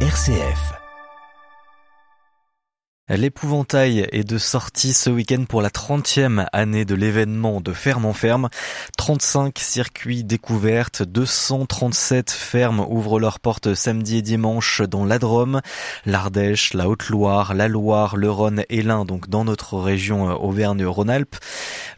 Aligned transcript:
RCF. 0.00 0.85
L'épouvantail 3.08 4.08
est 4.10 4.24
de 4.24 4.36
sortie 4.36 4.92
ce 4.92 5.10
week-end 5.10 5.44
pour 5.48 5.62
la 5.62 5.70
30e 5.70 6.46
année 6.52 6.84
de 6.84 6.96
l'événement 6.96 7.60
de 7.60 7.72
Ferme 7.72 8.04
en 8.04 8.12
Ferme. 8.12 8.48
35 8.98 9.56
circuits 9.60 10.24
découvertes, 10.24 11.04
237 11.04 12.32
fermes 12.32 12.84
ouvrent 12.88 13.20
leurs 13.20 13.38
portes 13.38 13.74
samedi 13.74 14.16
et 14.16 14.22
dimanche 14.22 14.82
dans 14.82 15.04
la 15.04 15.20
Drôme, 15.20 15.60
l'Ardèche, 16.04 16.74
la 16.74 16.88
Haute-Loire, 16.88 17.54
la 17.54 17.68
Loire, 17.68 18.16
le 18.16 18.28
Rhône 18.28 18.64
et 18.70 18.82
l'Ain, 18.82 19.04
donc 19.04 19.28
dans 19.28 19.44
notre 19.44 19.78
région 19.78 20.28
euh, 20.28 20.34
Auvergne-Rhône-Alpes. 20.34 21.36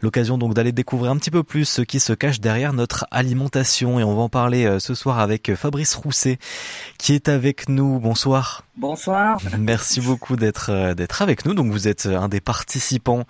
L'occasion 0.01 0.37
donc 0.37 0.53
d'aller 0.53 0.73
découvrir 0.73 1.09
un 1.09 1.17
petit 1.17 1.31
peu 1.31 1.41
plus 1.41 1.65
ce 1.65 1.81
qui 1.81 1.99
se 1.99 2.13
cache 2.13 2.39
derrière 2.39 2.73
notre 2.73 3.07
alimentation 3.09 3.99
et 3.99 4.03
on 4.03 4.15
va 4.15 4.21
en 4.21 4.29
parler 4.29 4.65
euh, 4.65 4.77
ce 4.77 4.93
soir 4.93 5.17
avec 5.17 5.55
Fabrice 5.55 5.95
Rousset 5.95 6.37
qui 6.99 7.15
est 7.15 7.29
avec 7.29 7.67
nous. 7.67 7.99
Bonsoir. 7.99 8.68
Bonsoir. 8.79 9.41
Merci 9.59 9.99
beaucoup 9.99 10.37
d'être 10.37 10.69
euh, 10.71 10.93
d'être 10.93 11.21
avec 11.21 11.43
nous. 11.43 11.53
Donc 11.53 11.69
vous 11.69 11.89
êtes 11.89 12.05
euh, 12.05 12.17
un 12.17 12.29
des 12.29 12.39
participants 12.39 13.25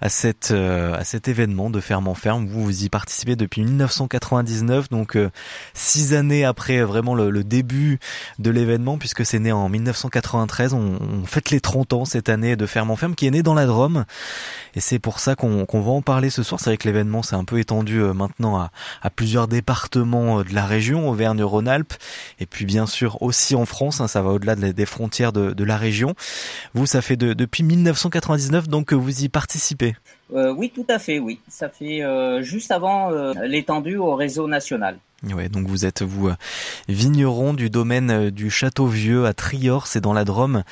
à 0.00 0.08
cette 0.08 0.50
euh, 0.50 0.96
à 0.96 1.04
cet 1.04 1.28
événement 1.28 1.70
de 1.70 1.78
ferme 1.78 2.08
en 2.08 2.14
ferme. 2.14 2.48
Vous 2.48 2.64
vous 2.64 2.82
y 2.82 2.88
participez 2.88 3.36
depuis 3.36 3.62
1999, 3.62 4.88
donc 4.88 5.16
six 5.72 6.14
années 6.14 6.44
après 6.44 6.82
vraiment 6.82 7.14
le, 7.14 7.44
début 7.44 8.00
de 8.40 8.50
l'événement, 8.50 8.98
puisque 8.98 9.24
c'est 9.24 9.38
né 9.38 9.52
en 9.52 9.68
1993. 9.68 10.74
On, 10.74 10.98
fête 11.26 11.50
les 11.50 11.60
30 11.60 11.92
ans 11.92 12.04
cette 12.04 12.28
année 12.28 12.56
de 12.56 12.66
ferme 12.66 12.90
en 12.90 12.96
ferme, 12.96 13.14
qui 13.14 13.28
est 13.28 13.30
né 13.30 13.44
dans 13.44 13.54
la 13.54 13.66
Drôme, 13.66 14.04
et 14.74 14.80
c'est 14.80 14.98
pour 14.98 15.20
ça 15.20 15.36
qu'on 15.36 15.64
va 15.64 15.90
en 15.92 16.02
parler 16.02 16.30
ce 16.30 16.42
soir. 16.42 16.58
C'est 16.60 16.70
vrai 16.70 16.76
que 16.76 16.88
l'événement 16.88 17.22
s'est 17.22 17.36
un 17.36 17.44
peu 17.44 17.60
étendu 17.60 18.00
maintenant 18.00 18.58
à, 18.58 18.72
à, 19.02 19.10
plusieurs 19.10 19.46
départements 19.46 20.42
de 20.42 20.52
la 20.52 20.66
région, 20.66 21.08
Auvergne-Rhône-Alpes, 21.08 21.94
et 22.40 22.46
puis 22.46 22.64
bien 22.64 22.86
sûr 22.86 23.22
aussi 23.22 23.54
en 23.54 23.64
France. 23.64 24.00
Hein, 24.00 24.08
ça 24.08 24.22
va 24.22 24.30
au-delà 24.30 24.56
des 24.56 24.87
frontières 24.88 25.32
de, 25.32 25.52
de, 25.52 25.64
la 25.64 25.76
région. 25.76 26.14
Vous, 26.74 26.86
ça 26.86 27.02
fait 27.02 27.16
de, 27.16 27.32
depuis 27.32 27.62
1999 27.62 28.68
donc 28.68 28.86
que 28.86 28.94
vous 28.94 29.24
y 29.24 29.28
participez. 29.28 29.94
Euh, 30.34 30.52
oui, 30.52 30.70
tout 30.74 30.86
à 30.88 30.98
fait, 30.98 31.18
oui. 31.18 31.40
Ça 31.48 31.68
fait 31.68 32.02
euh, 32.02 32.42
juste 32.42 32.70
avant 32.70 33.12
euh, 33.12 33.32
l'étendue 33.44 33.96
au 33.96 34.14
réseau 34.14 34.46
national. 34.46 34.98
Ouais, 35.34 35.48
donc 35.48 35.66
vous 35.66 35.84
êtes 35.84 36.02
vous 36.02 36.30
vigneron 36.88 37.52
du 37.52 37.70
domaine 37.70 38.30
du 38.30 38.50
Château 38.50 38.86
Vieux 38.86 39.26
à 39.26 39.32
Trior, 39.32 39.88
c'est 39.88 40.00
dans 40.00 40.12
la 40.12 40.24
Drôme, 40.24 40.62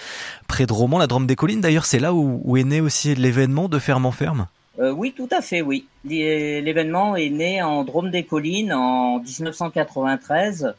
près 0.46 0.66
de 0.66 0.72
Romans, 0.72 0.98
la 0.98 1.08
Drôme 1.08 1.26
des 1.26 1.34
Collines. 1.34 1.60
D'ailleurs, 1.60 1.84
c'est 1.84 1.98
là 1.98 2.14
où, 2.14 2.40
où, 2.44 2.56
est 2.56 2.62
né 2.62 2.80
aussi 2.80 3.16
l'événement 3.16 3.68
de 3.68 3.80
Ferme 3.80 4.06
en 4.06 4.12
Ferme. 4.12 4.46
Euh, 4.78 4.90
oui, 4.90 5.12
tout 5.16 5.28
à 5.30 5.40
fait, 5.40 5.62
oui. 5.62 5.86
L'événement 6.04 7.16
est 7.16 7.30
né 7.30 7.62
en 7.62 7.82
Drôme 7.82 8.10
des 8.10 8.24
Collines 8.24 8.72
en 8.72 9.18
1993 9.20 10.74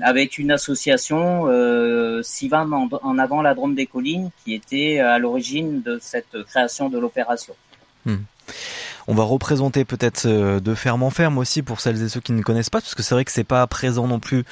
avec 0.00 0.38
une 0.38 0.52
association 0.52 1.46
euh, 1.48 2.22
Sivam 2.22 2.88
en, 3.02 3.18
avant 3.18 3.42
la 3.42 3.54
Drôme 3.54 3.74
des 3.74 3.86
Collines 3.86 4.30
qui 4.44 4.54
était 4.54 5.00
à 5.00 5.18
l'origine 5.18 5.82
de 5.82 5.98
cette 6.00 6.42
création 6.44 6.88
de 6.88 6.98
l'opération. 6.98 7.54
Hmm. 8.06 8.18
On 9.10 9.14
va 9.14 9.24
représenter 9.24 9.84
peut-être 9.84 10.26
euh, 10.26 10.60
de 10.60 10.72
ferme 10.72 11.02
en 11.02 11.10
ferme 11.10 11.38
aussi 11.38 11.62
pour 11.62 11.80
celles 11.80 12.00
et 12.00 12.08
ceux 12.08 12.20
qui 12.20 12.30
ne 12.30 12.42
connaissent 12.42 12.70
pas, 12.70 12.80
parce 12.80 12.94
que 12.94 13.02
c'est 13.02 13.16
vrai 13.16 13.24
que 13.24 13.32
c'est 13.32 13.42
pas 13.42 13.66
présent 13.66 14.06
non 14.06 14.20
plus 14.20 14.44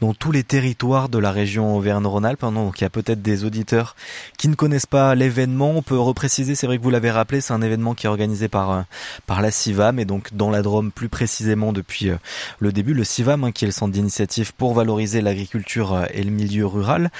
dans 0.00 0.14
tous 0.14 0.32
les 0.32 0.42
territoires 0.42 1.08
de 1.08 1.18
la 1.18 1.30
région 1.30 1.76
Auvergne-Rhône-Alpes. 1.76 2.42
Hein, 2.42 2.50
donc 2.50 2.80
il 2.80 2.82
y 2.82 2.86
a 2.88 2.90
peut-être 2.90 3.22
des 3.22 3.44
auditeurs 3.44 3.94
qui 4.36 4.48
ne 4.48 4.56
connaissent 4.56 4.84
pas 4.84 5.14
l'événement. 5.14 5.70
On 5.76 5.82
peut 5.82 5.96
repréciser, 5.96 6.56
c'est 6.56 6.66
vrai 6.66 6.78
que 6.78 6.82
vous 6.82 6.90
l'avez 6.90 7.12
rappelé, 7.12 7.40
c'est 7.40 7.52
un 7.52 7.62
événement 7.62 7.94
qui 7.94 8.06
est 8.06 8.08
organisé 8.08 8.48
par 8.48 8.72
euh, 8.72 8.82
la 9.28 9.50
CIVAM 9.52 10.00
et 10.00 10.04
donc 10.04 10.34
dans 10.34 10.50
la 10.50 10.62
Drôme 10.62 10.90
plus 10.90 11.08
précisément 11.08 11.72
depuis 11.72 12.10
euh, 12.10 12.16
le 12.58 12.72
début, 12.72 12.94
le 12.94 13.04
CIVAM 13.04 13.44
hein, 13.44 13.52
qui 13.52 13.64
est 13.64 13.68
le 13.68 13.72
centre 13.72 13.92
d'initiative 13.92 14.52
pour 14.54 14.74
valoriser 14.74 15.20
l'agriculture 15.20 16.04
et 16.12 16.24
le 16.24 16.32
milieu 16.32 16.66
rural. 16.66 17.12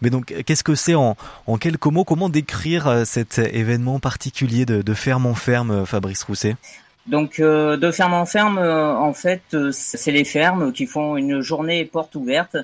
Mais 0.00 0.08
donc 0.08 0.34
qu'est-ce 0.46 0.64
que 0.64 0.74
c'est 0.74 0.94
en, 0.94 1.16
quelques 1.60 1.84
mots? 1.84 2.04
Comment 2.04 2.30
décrire 2.30 3.02
cet 3.04 3.36
événement 3.36 4.00
particulier 4.00 4.64
de, 4.64 4.80
de 4.80 4.94
ferme 4.94 5.26
en 5.26 5.34
ferme, 5.34 5.84
Fabrice 5.84 6.29
donc 7.06 7.40
euh, 7.40 7.76
de 7.76 7.90
ferme 7.90 8.14
en 8.14 8.26
ferme, 8.26 8.58
euh, 8.58 8.94
en 8.94 9.12
fait, 9.12 9.42
euh, 9.54 9.70
c'est 9.72 10.12
les 10.12 10.24
fermes 10.24 10.72
qui 10.72 10.86
font 10.86 11.16
une 11.16 11.40
journée 11.40 11.84
porte 11.84 12.14
ouverte, 12.14 12.56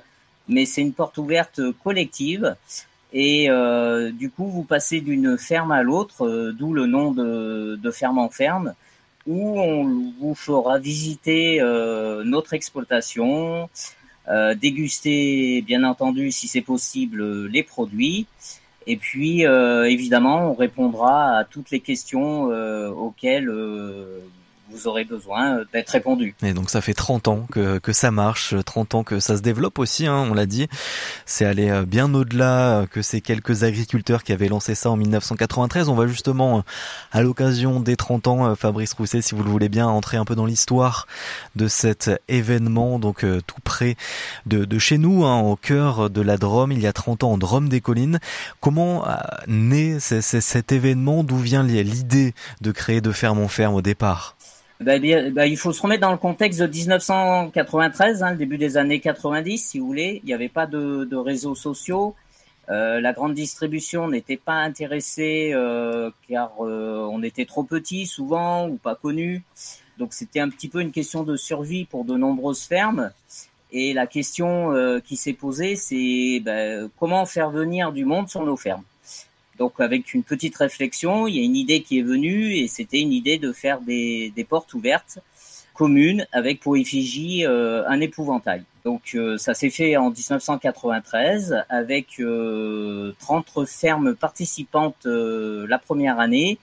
mais 0.49 0.67
c'est 0.67 0.83
une 0.83 0.93
porte 0.93 1.19
ouverte 1.19 1.61
collective. 1.83 2.55
Et 3.13 3.49
du 4.13 4.29
coup, 4.31 4.47
vous 4.47 4.65
passez 4.65 5.01
d'une 5.01 5.39
ferme 5.39 5.73
à 5.73 5.83
l'autre, 5.83 6.53
d'où 6.59 6.75
le 6.75 6.85
nom 6.85 7.13
de, 7.13 7.79
de, 7.83 7.91
ferme 7.91 8.19
en 8.19 8.29
ferme, 8.29 8.75
où 9.27 9.59
on 9.59 10.13
vous 10.21 10.35
fera 10.35 10.79
visiter 10.79 11.61
notre 12.25 12.53
exploitation, 12.53 13.71
déguster, 14.57 15.63
bien 15.63 15.83
entendu, 15.85 16.31
si 16.31 16.47
c'est 16.47 16.61
possible, 16.61 17.47
les 17.47 17.63
produits. 17.63 18.27
Et 18.87 18.97
puis, 18.97 19.47
euh, 19.47 19.85
évidemment, 19.85 20.51
on 20.51 20.55
répondra 20.55 21.39
à 21.39 21.45
toutes 21.45 21.71
les 21.71 21.81
questions 21.81 22.51
euh, 22.51 22.89
auxquelles 22.89 23.49
euh, 23.49 24.21
vous 24.77 24.89
aurez 24.89 25.05
besoin 25.05 25.63
d'être 25.73 25.91
répondu. 25.91 26.35
Et 26.43 26.53
donc 26.53 26.71
ça 26.71 26.81
fait 26.81 26.95
30 26.95 27.29
ans 27.29 27.47
que, 27.51 27.79
que 27.79 27.93
ça 27.93 28.11
marche, 28.11 28.55
30 28.65 28.95
ans 28.95 29.05
que 29.05 29.21
ça 29.21 29.37
se 29.37 29.43
développe 29.43 29.79
aussi, 29.79 30.07
hein, 30.07 30.27
on 30.31 30.35
l'a 30.35 30.47
dit. 30.47 30.69
C'est 31.25 31.45
aller 31.45 31.71
euh, 31.71 31.85
bien 31.85 32.13
au-delà 32.15 32.87
que 32.91 33.03
ces 33.03 33.21
quelques 33.21 33.63
agriculteurs 33.63 34.23
qui 34.23 34.33
avaient 34.33 34.49
lancé 34.49 34.75
ça 34.75 34.91
en 34.91 34.97
1993. 34.97 35.89
On 35.89 35.95
va 35.95 36.07
justement, 36.07 36.63
à 37.13 37.23
l'occasion 37.23 37.81
des 37.81 37.97
30 37.97 38.27
ans, 38.27 38.47
euh, 38.47 38.55
Fabrice 38.55 38.93
Rousset, 38.93 39.23
si 39.23 39.35
vous 39.35 39.43
le 39.43 39.51
voulez 39.51 39.69
bien, 39.69 39.87
entrer 39.87 40.17
un 40.17 40.25
peu 40.25 40.35
dans 40.35 40.47
l'histoire 40.47 41.07
de 41.55 41.69
cet 41.69 42.11
événement, 42.29 42.99
donc 42.99 43.25
euh, 43.25 43.41
tout 43.47 43.61
près 43.65 43.97
de, 44.47 44.65
de 44.65 44.79
chez 44.79 44.99
nous, 44.99 45.25
hein, 45.25 45.41
au 45.41 45.57
cœur 45.57 46.11
de 46.11 46.21
la 46.21 46.37
Drôme, 46.37 46.73
il 46.73 46.81
y 46.81 46.87
a 46.87 46.93
30 46.93 47.25
ans, 47.25 47.33
en 47.33 47.39
Drôme 47.39 47.69
des 47.69 47.81
Collines. 47.81 48.19
Comment 48.61 49.07
naît 49.47 49.99
cet 50.01 50.73
événement? 50.73 51.25
D'où 51.25 51.39
vient 51.39 51.63
l'idée 51.63 52.35
de 52.61 52.73
créer 52.73 53.01
de 53.01 53.13
ferme 53.13 53.39
en 53.39 53.49
ferme 53.49 53.75
au 53.75 53.83
départ? 53.83 54.36
Bah, 54.81 54.99
bah, 54.99 55.47
il 55.47 55.57
faut 55.57 55.73
se 55.73 55.81
remettre 55.81 56.03
dans 56.03 56.13
le 56.13 56.19
contexte 56.19 56.61
de 56.61 56.67
1993, 56.67 58.23
hein, 58.23 58.33
le 58.33 58.37
début 58.37 58.59
des 58.59 58.77
années 58.77 59.01
90, 59.01 59.59
si 59.59 59.79
vous 59.79 59.87
voulez. 59.87 60.21
Il 60.23 60.27
n'y 60.27 60.35
avait 60.35 60.49
pas 60.49 60.67
de, 60.67 61.05
de 61.05 61.17
réseaux 61.17 61.55
sociaux. 61.55 62.15
Euh, 62.69 63.01
la 63.01 63.13
grande 63.13 63.35
distribution 63.35 64.09
n'était 64.09 64.37
pas 64.37 64.57
intéressée 64.57 65.53
euh, 65.55 66.11
car 66.29 66.53
euh, 66.61 67.09
on 67.11 67.23
était 67.23 67.45
trop 67.45 67.63
petit 67.63 68.07
souvent 68.07 68.69
ou 68.69 68.77
pas 68.77 68.97
connu. 68.97 69.45
Donc 69.99 70.13
c'était 70.13 70.41
un 70.41 70.49
petit 70.51 70.69
peu 70.69 70.81
une 70.81 70.91
question 70.91 71.23
de 71.23 71.37
survie 71.37 71.85
pour 71.85 72.05
de 72.05 72.17
nombreuses 72.17 72.65
fermes. 72.65 73.13
Et 73.73 73.93
la 73.95 74.07
question 74.07 74.73
euh, 74.73 75.01
qui 75.01 75.17
s'est 75.17 75.33
posée, 75.33 75.77
c'est 75.77 76.41
bah, 76.45 76.89
comment 76.99 77.25
faire 77.25 77.51
venir 77.51 77.93
du 77.93 78.05
monde 78.05 78.29
sur 78.29 78.45
nos 78.45 78.57
fermes. 78.57 78.85
Donc 79.59 79.75
avec 79.79 80.13
une 80.15 80.23
petite 80.23 80.57
réflexion, 80.57 81.27
il 81.27 81.37
y 81.37 81.41
a 81.41 81.43
une 81.43 81.57
idée 81.57 81.83
qui 81.83 81.99
est 81.99 82.03
venue 82.03 82.55
et 82.55 82.69
c'était 82.69 83.01
une 83.01 83.13
idée 83.13 83.39
de 83.39 83.53
faire 83.53 83.81
des, 83.81 84.33
des, 84.37 84.45
portes 84.45 84.75
ouvertes 84.75 85.19
communes 85.75 86.27
avec 86.33 86.61
pour 86.61 86.77
effigie 86.77 87.47
euh, 87.47 87.87
un 87.89 88.01
épouvantail. 88.01 88.65
Donc 88.87 89.17
euh, 89.17 89.37
ça 89.37 89.53
s'est 89.53 89.71
fait 89.71 89.97
en 89.97 90.11
1993 90.11 91.65
avec 91.69 92.21
euh, 92.21 93.13
30 93.19 93.67
fermes 93.67 94.15
participantes 94.15 95.07
euh, 95.07 95.67
la 95.69 95.79
première 95.79 96.21
année 96.21 96.59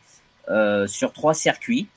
euh, 0.50 0.88
sur 0.88 1.12
trois 1.12 1.34
circuits. 1.34 1.88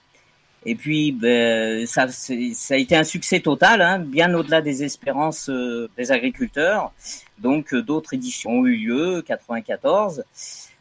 Et 0.65 0.75
puis 0.75 1.13
ben, 1.13 1.87
ça, 1.87 2.09
ça 2.09 2.75
a 2.75 2.77
été 2.77 2.97
un 2.97 3.05
succès 3.05 3.39
total, 3.39 3.83
hein, 3.83 4.01
bien 4.01 4.34
au-delà 4.34 4.61
des 4.63 4.83
espérances 4.83 5.49
des 5.49 6.11
agriculteurs. 6.11 6.93
Donc 7.39 7.73
d'autres 7.73 8.15
éditions 8.15 8.51
ont 8.51 8.67
eu 8.67 8.77
lieu, 8.77 9.23
94 9.25 10.25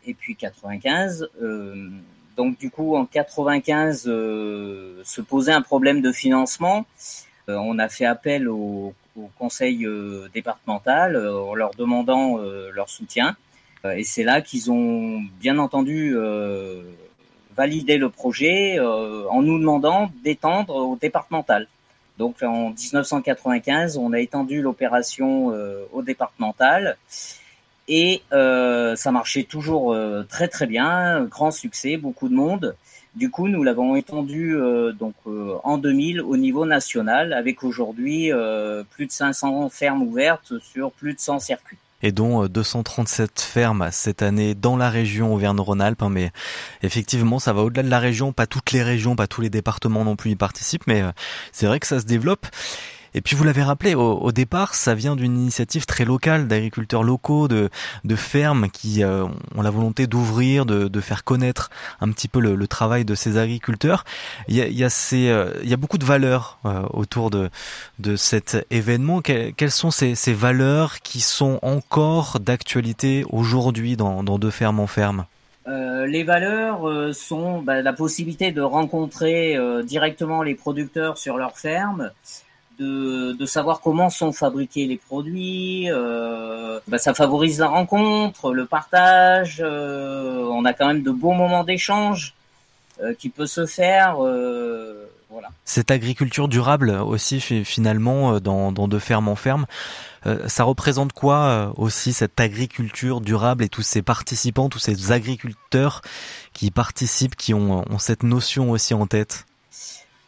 et 0.08 0.14
puis 0.14 0.36
95. 0.36 1.30
Euh, 1.42 1.90
donc 2.36 2.58
du 2.58 2.70
coup, 2.70 2.96
en 2.96 3.06
95, 3.06 4.06
euh, 4.08 5.02
se 5.04 5.22
posait 5.22 5.54
un 5.54 5.62
problème 5.62 6.02
de 6.02 6.12
financement. 6.12 6.86
Euh, 7.48 7.56
on 7.56 7.80
a 7.80 7.88
fait 7.88 8.06
appel 8.06 8.50
au, 8.50 8.94
au 9.18 9.30
conseil 9.38 9.86
euh, 9.86 10.28
départemental 10.34 11.16
en 11.16 11.56
leur 11.56 11.72
demandant 11.76 12.38
leur 12.74 12.90
soutien. 12.90 13.35
et 13.85 14.03
c'est 14.03 14.24
là 14.24 14.41
qu'ils 14.41 14.72
ont 14.72 15.22
bien 15.40 15.58
entendu 15.59 16.16
validé 17.56 17.97
le 17.97 18.09
projet 18.09 18.79
en 18.79 19.41
nous 19.41 19.59
demandant 19.59 20.12
d'étendre 20.24 20.76
au 20.76 20.96
départemental. 20.96 21.68
Donc 22.18 22.41
en 22.44 22.72
1995, 22.72 23.97
on 23.97 24.12
a 24.14 24.20
étendu 24.20 24.62
l'opération 24.62 25.53
au 25.94 26.02
départemental 26.02 26.97
et 27.87 28.22
euh, 28.34 28.96
ça 28.96 29.11
marchait 29.11 29.43
toujours 29.43 29.93
euh, 29.93 30.23
très 30.23 30.47
très 30.47 30.67
bien, 30.67 31.26
grand 31.26 31.52
succès, 31.52 31.97
beaucoup 31.97 32.29
de 32.29 32.34
monde. 32.34 32.76
Du 33.16 33.29
coup, 33.29 33.47
nous 33.47 33.64
l'avons 33.64 33.96
étendu 33.96 34.58
euh, 34.58 34.91
donc 34.91 35.14
euh, 35.26 35.55
en 35.64 35.78
2000 35.78 36.22
au 36.22 36.35
niveau 36.35 36.66
national, 36.66 37.32
avec 37.32 37.64
aujourd'hui 37.64 38.32
euh, 38.34 38.84
plus 38.84 39.05
de 39.05 39.11
500 39.11 39.70
fermes 39.70 40.02
ouvertes 40.03 40.59
sur 40.59 40.91
plus 40.91 41.14
de 41.14 41.20
100 41.20 41.40
circuits 41.40 41.78
et 42.02 42.11
dont 42.11 42.46
237 42.46 43.40
fermes 43.40 43.88
cette 43.91 44.22
année 44.22 44.53
dans 44.53 44.76
la 44.78 44.90
région 44.91 45.34
Auvergne-Rhône-Alpes. 45.34 46.03
Hein, 46.03 46.09
mais 46.09 46.31
effectivement, 46.84 47.40
ça 47.40 47.53
va 47.53 47.64
au-delà 47.64 47.81
de 47.81 47.90
la 47.90 47.99
région, 47.99 48.31
pas 48.34 48.46
toutes 48.46 48.73
les 48.73 48.84
régions, 48.84 49.16
pas 49.16 49.26
tous 49.28 49.41
les 49.41 49.49
départements 49.49 50.03
non 50.03 50.16
plus 50.16 50.31
y 50.31 50.35
participent, 50.35 50.85
mais 50.85 51.03
c'est 51.52 51.66
vrai 51.66 51.79
que 51.79 51.88
ça 51.88 51.99
se 51.99 52.05
développe. 52.05 52.46
Et 53.16 53.22
puis 53.22 53.35
vous 53.35 53.46
l'avez 53.46 53.64
rappelé, 53.64 53.96
au, 53.96 54.32
départ, 54.34 54.76
ça 54.76 54.94
vient 54.94 55.16
d'une 55.16 55.38
initiative 55.38 55.85
très 55.85 56.03
locale 56.03 56.50
d'agriculteurs 56.50 57.02
locaux, 57.02 57.47
de, 57.47 57.70
de 58.03 58.16
fermes 58.16 58.70
qui 58.70 59.03
euh, 59.03 59.26
ont 59.56 59.62
la 59.62 59.72
volonté 59.72 60.06
d'ouvrir, 60.06 60.66
de, 60.66 60.90
de, 60.90 61.02
faire 61.02 61.23
connaître 61.23 61.70
un 62.02 62.12
petit 62.12 62.28
peu 62.28 62.41
le, 62.41 62.56
le 62.56 62.67
travail 62.67 63.06
de 63.06 63.16
ces 63.16 63.38
agriculteurs. 63.38 64.03
Il 64.50 64.56
y 64.56 64.62
a, 64.62 64.67
il 64.67 64.78
y 64.78 64.84
a, 64.84 64.90
ces, 64.90 65.29
euh, 65.29 65.50
il 65.64 65.70
y 65.70 65.73
a 65.73 65.78
beaucoup 65.78 65.97
de 65.97 66.03
valeurs 66.06 66.59
euh, 66.66 66.84
autour 66.91 67.29
de, 67.32 67.50
de 68.00 68.17
cet 68.17 68.66
événement. 68.70 69.22
quelles 69.22 69.72
sont 69.72 69.91
ces, 69.91 70.14
ces 70.14 70.34
valeurs 70.34 71.00
qui 71.00 71.22
sont 71.22 71.58
encore 71.62 72.41
d'actualité 72.41 73.26
aujourd'hui 73.29 73.96
dans, 73.96 74.23
dans 74.23 74.38
De 74.38 74.50
Ferme 74.50 74.82
en 74.82 74.88
Ferme? 74.88 75.26
Euh, 75.67 76.06
les 76.06 76.23
valeurs 76.23 76.88
euh, 76.88 77.12
sont 77.12 77.62
bah, 77.62 77.82
la 77.82 77.94
possibilité 77.94 78.52
de 78.52 78.62
rencontrer 78.62 79.58
euh, 79.58 79.82
directement 79.82 80.44
les 80.44 80.53
producteurs 80.53 81.17
sur 81.17 81.38
leur 81.38 81.58
ferme, 81.58 82.12
de, 82.80 83.34
de, 83.34 83.46
savoir 83.46 83.82
comment 83.82 84.10
sont 84.10 84.32
fabriqués 84.32 84.86
les 84.86 84.98
produits. 84.98 85.88
Bah, 86.88 86.98
ça 86.98 87.14
favorise 87.14 87.60
la 87.60 87.68
rencontre, 87.68 88.54
le 88.54 88.66
partage. 88.66 89.62
on 89.62 90.66
a 90.66 90.74
quand 90.74 90.88
même 90.88 91.04
de 91.04 91.12
beaux 91.12 91.34
moments 91.34 91.64
d'échange 91.64 92.34
qui 93.20 93.30
peut 93.30 93.48
se 93.48 93.66
faire. 93.66 94.18
voilà. 94.18 95.50
Cette 95.64 95.92
agriculture 95.92 96.48
durable 96.48 96.92
aussi 96.92 97.40
finalement 97.40 98.40
dans, 98.40 98.72
dans 98.72 98.88
de 98.88 99.00
ferme 99.00 99.28
en 99.28 99.36
ferme. 99.36 99.66
Euh, 100.28 100.48
ça 100.48 100.64
représente 100.64 101.14
quoi 101.14 101.38
euh, 101.46 101.70
aussi 101.78 102.14
cette 102.14 102.40
agriculture 102.40 103.22
durable 103.22 103.64
et 103.64 103.70
tous 103.70 103.84
ces 103.84 104.02
participants, 104.02 104.70
tous 104.70 104.80
ces 104.80 105.12
agriculteurs 105.12 106.02
qui 106.54 106.72
participent, 106.72 107.36
qui 107.36 107.54
ont, 107.54 107.86
cette 108.00 108.24
notion 108.24 108.72
aussi 108.72 108.94
en 108.94 109.06
tête? 109.06 109.46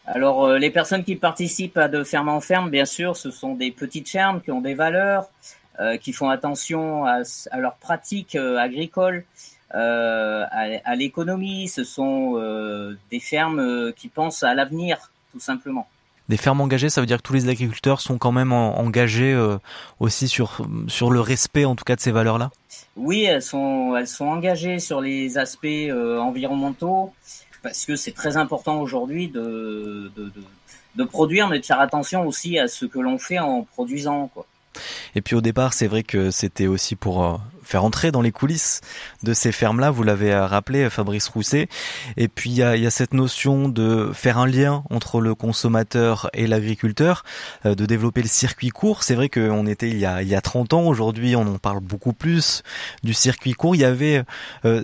Alors, 0.08 0.46
euh, 0.46 0.58
les 0.58 0.70
personnes 0.70 1.04
qui 1.04 1.16
participent 1.18 1.78
à 1.78 1.90
de 1.90 2.04
ferme 2.04 2.30
en 2.30 2.40
ferme, 2.40 2.70
bien 2.70 2.86
sûr, 2.86 3.18
ce 3.18 3.30
sont 3.30 3.56
des 3.56 3.72
petites 3.72 4.10
fermes 4.10 4.42
qui 4.42 4.52
ont 4.52 4.62
des 4.62 4.74
valeurs, 4.74 5.30
qui 6.02 6.12
font 6.12 6.30
attention 6.30 7.06
à, 7.06 7.22
leurs 7.56 7.76
pratiques 7.76 8.36
agricoles, 8.36 9.26
à 9.70 10.96
l'économie. 10.96 11.68
Ce 11.68 11.84
sont 11.84 12.34
des 13.12 13.20
fermes 13.20 13.94
qui 13.94 14.08
pensent 14.08 14.42
à 14.42 14.56
l'avenir, 14.56 15.12
tout 15.32 15.40
simplement 15.40 15.88
des 16.30 16.38
fermes 16.38 16.62
engagées, 16.62 16.90
ça 16.90 17.02
veut 17.02 17.08
dire 17.08 17.18
que 17.18 17.24
tous 17.24 17.34
les 17.34 17.50
agriculteurs 17.50 18.02
sont 18.02 18.18
quand 18.18 18.32
même 18.32 18.52
engagés 18.52 19.34
euh, 19.34 19.58
aussi 20.00 20.28
sur 20.28 20.68
sur 20.88 21.10
le 21.10 21.22
respect, 21.22 21.66
en 21.66 21.76
tout 21.76 21.86
cas, 21.86 21.96
de 21.96 22.02
ces 22.02 22.12
valeurs-là? 22.12 22.52
Oui, 22.96 23.24
elles 23.24 23.42
sont 23.42 23.96
elles 23.96 24.08
sont 24.08 24.26
engagées 24.26 24.80
sur 24.80 25.02
les 25.02 25.38
aspects 25.38 25.66
euh, 25.66 26.20
environnementaux 26.20 27.14
parce 27.62 27.86
que 27.86 27.96
c'est 27.96 28.12
très 28.12 28.38
important 28.38 28.82
aujourd'hui 28.82 29.28
de, 29.28 30.12
produire, 31.10 31.48
mais 31.48 31.60
de 31.60 31.66
faire 31.66 31.80
attention 31.80 32.26
aussi 32.26 32.60
à 32.60 32.68
ce 32.68 32.86
que 32.86 33.00
l'on 33.00 33.18
fait 33.18 33.40
en 33.40 33.64
produisant, 33.64 34.28
quoi. 34.28 34.46
Et 35.16 35.22
puis 35.22 35.36
au 35.36 35.42
départ, 35.42 35.74
c'est 35.74 35.88
vrai 35.88 36.04
que 36.04 36.30
c'était 36.30 36.68
aussi 36.68 36.96
pour 36.96 37.24
euh, 37.24 37.38
faire 37.68 37.84
entrer 37.84 38.12
dans 38.12 38.22
les 38.22 38.32
coulisses 38.32 38.82
de 39.24 39.34
ces 39.34 39.52
fermes-là. 39.52 39.92
Vous 39.92 40.04
l'avez 40.04 40.32
euh, 40.32 40.46
rappelé, 40.48 40.90
Fabrice 40.90 41.28
Rousset. 41.28 41.68
Et 42.16 42.28
puis 42.28 42.50
il 42.50 42.56
y 42.56 42.64
a, 42.64 42.90
cette 42.90 43.14
notion 43.14 43.68
de 43.68 44.12
faire 44.14 44.38
un 44.38 44.48
lien 44.48 44.84
entre 44.90 45.20
le 45.20 45.36
consommateur 45.36 46.30
et 46.34 46.48
l'agriculteur, 46.48 47.24
euh, 47.66 47.76
de 47.76 47.86
développer 47.86 48.22
le 48.22 48.28
circuit 48.28 48.70
court. 48.70 49.04
C'est 49.04 49.16
vrai 49.16 49.30
qu'on 49.30 49.68
était 49.68 49.90
il 49.90 50.00
y 50.00 50.06
a, 50.06 50.22
il 50.22 50.30
y 50.30 50.36
a 50.36 50.42
30 50.42 50.74
ans. 50.74 50.84
Aujourd'hui, 50.88 51.36
on 51.36 51.42
en 51.42 51.58
parle 51.58 51.82
beaucoup 51.82 52.14
plus 52.14 52.64
du 53.04 53.14
circuit 53.14 53.54
court. 53.54 53.76
Il 53.76 53.82
y 53.82 53.86
avait 53.86 54.24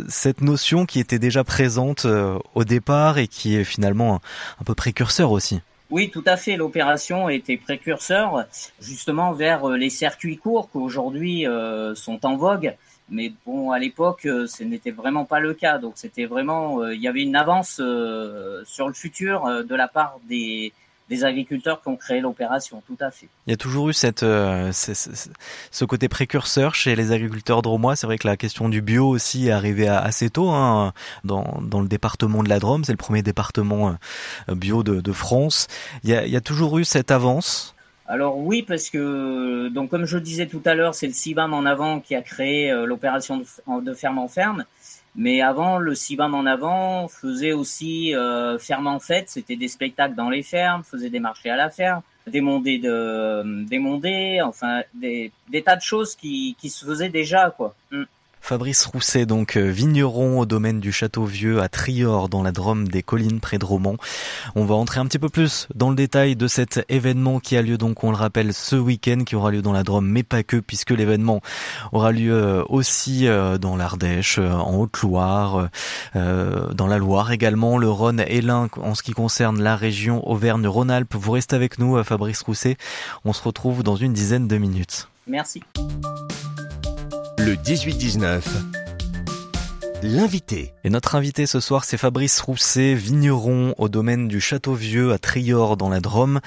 cette 0.09 0.41
notion 0.41 0.85
qui 0.85 0.99
était 0.99 1.19
déjà 1.19 1.43
présente 1.43 2.05
au 2.05 2.63
départ 2.63 3.17
et 3.17 3.27
qui 3.27 3.55
est 3.55 3.63
finalement 3.63 4.21
un 4.59 4.63
peu 4.63 4.75
précurseur 4.75 5.31
aussi. 5.31 5.61
Oui, 5.93 6.09
tout 6.09 6.23
à 6.25 6.37
fait. 6.37 6.55
L'opération 6.55 7.29
était 7.29 7.55
précurseur 7.55 8.45
justement 8.81 9.31
vers 9.31 9.69
euh, 9.69 9.77
les 9.77 9.91
circuits 9.91 10.37
courts 10.37 10.71
qui 10.71 10.79
aujourd'hui 10.79 11.45
euh, 11.45 11.93
sont 11.93 12.25
en 12.25 12.35
vogue. 12.35 12.75
Mais 13.09 13.31
bon, 13.45 13.69
à 13.69 13.77
l'époque, 13.77 14.25
euh, 14.25 14.47
ce 14.47 14.63
n'était 14.63 14.89
vraiment 14.89 15.23
pas 15.23 15.39
le 15.39 15.53
cas. 15.53 15.77
Donc, 15.77 15.93
c'était 15.97 16.25
vraiment, 16.25 16.83
il 16.87 16.99
y 16.99 17.07
avait 17.07 17.21
une 17.21 17.35
avance 17.35 17.75
sur 17.75 18.87
le 18.87 18.93
futur 18.95 19.63
de 19.63 19.75
la 19.75 19.87
part 19.87 20.19
des, 20.27 20.73
des 21.13 21.23
agriculteurs 21.23 21.81
qui 21.81 21.89
ont 21.89 21.95
créé 21.95 22.19
l'opération, 22.19 22.81
tout 22.87 22.97
à 22.99 23.11
fait. 23.11 23.27
Il 23.47 23.51
y 23.51 23.53
a 23.53 23.57
toujours 23.57 23.89
eu 23.89 23.93
cette, 23.93 24.23
euh, 24.23 24.71
ce, 24.71 25.85
côté 25.85 26.09
précurseur 26.09 26.75
chez 26.75 26.95
les 26.95 27.11
agriculteurs 27.11 27.61
drômois. 27.61 27.95
C'est 27.95 28.07
vrai 28.07 28.17
que 28.17 28.27
la 28.27 28.37
question 28.37 28.69
du 28.69 28.81
bio 28.81 29.07
aussi 29.07 29.47
est 29.47 29.51
arrivée 29.51 29.87
assez 29.87 30.29
tôt 30.29 30.49
hein, 30.49 30.93
dans, 31.23 31.59
dans 31.61 31.81
le 31.81 31.87
département 31.87 32.43
de 32.43 32.49
la 32.49 32.59
Drôme. 32.59 32.83
C'est 32.83 32.93
le 32.93 32.97
premier 32.97 33.21
département 33.21 33.95
euh, 34.49 34.55
bio 34.55 34.83
de, 34.83 35.13
France. 35.13 35.67
Il 36.03 36.09
y 36.09 36.35
a 36.35 36.41
toujours 36.41 36.79
eu 36.79 36.85
cette 36.85 37.11
avance 37.11 37.75
alors 38.13 38.37
oui, 38.37 38.61
parce 38.61 38.91
que 38.91 39.69
donc 39.69 39.89
comme 39.89 40.05
je 40.05 40.19
disais 40.19 40.45
tout 40.45 40.61
à 40.65 40.75
l'heure, 40.75 40.93
c'est 40.93 41.07
le 41.07 41.13
CIBAM 41.13 41.51
en 41.51 41.65
avant 41.65 41.99
qui 41.99 42.13
a 42.13 42.21
créé 42.21 42.71
euh, 42.71 42.85
l'opération 42.85 43.41
de, 43.41 43.93
ferme 43.95 44.19
en 44.19 44.27
ferme. 44.27 44.65
Mais 45.15 45.41
avant, 45.41 45.79
le 45.79 45.95
CIBAM 45.95 46.35
en 46.35 46.45
avant 46.45 47.07
faisait 47.07 47.53
aussi 47.53 48.13
euh, 48.13 48.59
ferme 48.59 48.85
en 48.85 48.99
fête, 48.99 49.29
c'était 49.29 49.55
des 49.55 49.67
spectacles 49.67 50.13
dans 50.13 50.29
les 50.29 50.43
fermes, 50.43 50.83
faisait 50.83 51.09
des 51.09 51.19
marchés 51.19 51.49
à 51.49 51.55
la 51.55 51.71
ferme, 51.71 52.03
des 52.27 52.41
mondés 52.41 52.77
de 52.77 53.65
des 53.65 53.79
mondés, 53.79 54.41
enfin 54.43 54.83
des, 54.93 55.31
des 55.49 55.63
tas 55.63 55.75
de 55.75 55.81
choses 55.81 56.15
qui, 56.15 56.55
qui 56.59 56.69
se 56.69 56.85
faisaient 56.85 57.09
déjà 57.09 57.49
quoi. 57.49 57.73
Mm. 57.89 58.03
Fabrice 58.43 58.85
Rousset, 58.87 59.25
donc 59.25 59.55
euh, 59.55 59.69
vigneron 59.69 60.41
au 60.41 60.45
domaine 60.45 60.81
du 60.81 60.91
Château 60.91 61.23
Vieux 61.23 61.61
à 61.61 61.69
Trior 61.69 62.27
dans 62.27 62.43
la 62.43 62.51
Drôme 62.51 62.89
des 62.89 63.01
collines 63.01 63.39
près 63.39 63.57
de 63.57 63.63
Romans. 63.63 63.95
On 64.55 64.65
va 64.65 64.75
entrer 64.75 64.99
un 64.99 65.05
petit 65.05 65.17
peu 65.17 65.29
plus 65.29 65.69
dans 65.75 65.89
le 65.89 65.95
détail 65.95 66.35
de 66.35 66.47
cet 66.47 66.83
événement 66.89 67.39
qui 67.39 67.55
a 67.55 67.61
lieu 67.61 67.77
donc, 67.77 68.03
on 68.03 68.11
le 68.11 68.17
rappelle, 68.17 68.53
ce 68.53 68.75
week-end 68.75 69.23
qui 69.25 69.37
aura 69.37 69.49
lieu 69.49 69.61
dans 69.61 69.71
la 69.71 69.83
Drôme, 69.83 70.09
mais 70.09 70.23
pas 70.23 70.43
que 70.43 70.57
puisque 70.57 70.89
l'événement 70.89 71.39
aura 71.93 72.11
lieu 72.11 72.33
euh, 72.33 72.63
aussi 72.67 73.27
euh, 73.27 73.57
dans 73.57 73.77
l'Ardèche, 73.77 74.39
en 74.39 74.75
Haute-Loire, 74.75 75.69
dans 76.13 76.87
la 76.87 76.97
Loire 76.97 77.31
également, 77.31 77.77
le 77.77 77.89
Rhône 77.89 78.25
et 78.27 78.41
l'Ain 78.41 78.67
en 78.75 78.93
ce 78.93 79.03
qui 79.03 79.13
concerne 79.13 79.63
la 79.63 79.77
région 79.77 80.29
Auvergne-Rhône-Alpes. 80.29 81.15
Vous 81.15 81.31
restez 81.31 81.55
avec 81.55 81.79
nous, 81.79 82.03
Fabrice 82.03 82.41
Rousset. 82.41 82.75
On 83.23 83.31
se 83.31 83.41
retrouve 83.41 83.83
dans 83.83 83.95
une 83.95 84.11
dizaine 84.11 84.49
de 84.49 84.57
minutes. 84.57 85.07
Merci. 85.27 85.63
Le 87.45 87.55
18-19. 87.55 88.82
L'invité. 90.03 90.73
Et 90.83 90.89
notre 90.89 91.15
invité 91.15 91.45
ce 91.45 91.61
soir, 91.61 91.85
c'est 91.85 91.95
Fabrice 91.95 92.41
Rousset, 92.41 92.93
vigneron 92.93 93.73
au 93.77 93.87
domaine 93.87 94.27
du 94.27 94.41
Château 94.41 94.73
Vieux 94.73 95.13
à 95.13 95.17
Trior 95.17 95.77
dans 95.77 95.87
la 95.87 96.01
Drôme 96.01 96.41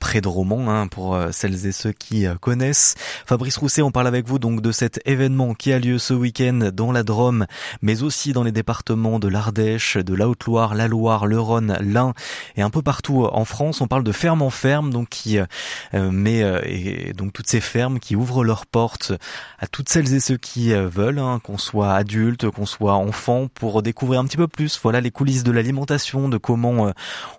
près 0.00 0.20
de 0.20 0.28
Romans, 0.28 0.68
hein, 0.68 0.88
pour 0.88 1.14
euh, 1.14 1.28
celles 1.30 1.66
et 1.66 1.72
ceux 1.72 1.92
qui 1.92 2.26
euh, 2.26 2.34
connaissent. 2.34 2.94
Fabrice 3.26 3.58
Rousset, 3.58 3.82
on 3.82 3.92
parle 3.92 4.06
avec 4.06 4.26
vous 4.26 4.38
donc 4.38 4.62
de 4.62 4.72
cet 4.72 4.98
événement 5.06 5.54
qui 5.54 5.72
a 5.72 5.78
lieu 5.78 5.98
ce 5.98 6.14
week-end 6.14 6.70
dans 6.72 6.90
la 6.90 7.02
Drôme, 7.02 7.46
mais 7.82 8.02
aussi 8.02 8.32
dans 8.32 8.42
les 8.42 8.50
départements 8.50 9.18
de 9.18 9.28
l'Ardèche, 9.28 9.98
de 9.98 10.14
la 10.14 10.28
Haute-Loire, 10.28 10.74
la 10.74 10.88
Loire, 10.88 11.26
le 11.26 11.38
Rhône, 11.38 11.76
l'Ain 11.80 12.14
et 12.56 12.62
un 12.62 12.70
peu 12.70 12.82
partout 12.82 13.28
en 13.30 13.44
France. 13.44 13.82
On 13.82 13.86
parle 13.86 14.02
de 14.02 14.12
ferme 14.12 14.40
en 14.42 14.50
ferme, 14.50 14.90
donc 14.90 15.10
qui 15.10 15.38
euh, 15.38 16.10
met 16.10 16.40
et 16.64 17.12
donc 17.12 17.34
toutes 17.34 17.48
ces 17.48 17.60
fermes 17.60 18.00
qui 18.00 18.16
ouvrent 18.16 18.42
leurs 18.42 18.66
portes 18.66 19.12
à 19.58 19.66
toutes 19.66 19.90
celles 19.90 20.14
et 20.14 20.20
ceux 20.20 20.38
qui 20.38 20.72
veulent, 20.72 21.18
hein, 21.18 21.40
qu'on 21.44 21.58
soit 21.58 21.92
adulte, 21.92 22.50
qu'on 22.50 22.66
soit 22.66 22.79
enfant, 22.88 23.48
pour 23.54 23.82
découvrir 23.82 24.20
un 24.20 24.24
petit 24.24 24.36
peu 24.36 24.48
plus, 24.48 24.78
voilà 24.82 25.00
les 25.00 25.10
coulisses 25.10 25.44
de 25.44 25.52
l'alimentation, 25.52 26.28
de 26.28 26.38
comment 26.38 26.92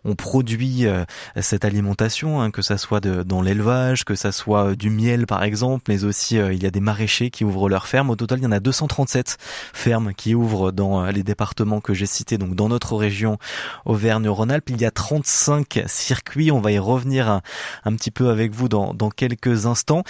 on 0.05 0.15
produit 0.15 0.85
cette 1.39 1.65
alimentation. 1.65 2.41
Hein, 2.41 2.51
que 2.51 2.61
ça 2.61 2.77
soit 2.77 2.99
de, 2.99 3.23
dans 3.23 3.41
l'élevage, 3.41 4.05
que 4.05 4.15
ça 4.15 4.31
soit 4.31 4.69
euh, 4.69 4.75
du 4.75 4.89
miel 4.89 5.25
par 5.25 5.43
exemple, 5.43 5.85
mais 5.87 6.03
aussi 6.03 6.37
euh, 6.37 6.53
il 6.53 6.61
y 6.61 6.65
a 6.65 6.71
des 6.71 6.79
maraîchers 6.79 7.29
qui 7.29 7.43
ouvrent 7.43 7.69
leurs 7.69 7.87
fermes. 7.87 8.09
Au 8.09 8.15
total, 8.15 8.39
il 8.39 8.43
y 8.43 8.47
en 8.47 8.51
a 8.51 8.59
237 8.59 9.37
fermes 9.73 10.13
qui 10.13 10.35
ouvrent 10.35 10.71
dans 10.71 11.03
euh, 11.03 11.11
les 11.11 11.23
départements 11.23 11.81
que 11.81 11.93
j'ai 11.93 12.05
cités, 12.05 12.37
donc 12.37 12.55
dans 12.55 12.69
notre 12.69 12.95
région 12.95 13.37
Auvergne-Rhône-Alpes. 13.85 14.69
Il 14.69 14.81
y 14.81 14.85
a 14.85 14.91
35 14.91 15.83
circuits. 15.87 16.51
On 16.51 16.59
va 16.59 16.71
y 16.71 16.79
revenir 16.79 17.41
un, 17.85 17.95
petit 17.95 18.11
peu 18.11 18.29
avec 18.29 18.53
vous 18.53 18.69
dans, 18.69 18.93
quelques 19.09 19.65
instants. 19.65 20.03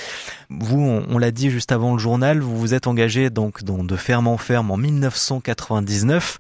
Vous, 0.50 0.81
on, 0.81 1.17
l'a 1.17 1.31
dit 1.31 1.50
juste 1.50 1.71
avant 1.71 1.93
le 1.93 2.00
journal, 2.00 2.39
vous 2.39 2.57
vous 2.57 2.73
êtes 2.73 2.88
engagé 2.88 3.29
donc 3.29 3.63
dans, 3.63 3.83
de 3.83 3.95
ferme 3.95 4.27
en 4.27 4.38
ferme 4.38 4.71
en 4.71 4.77
1999. 5.12 6.38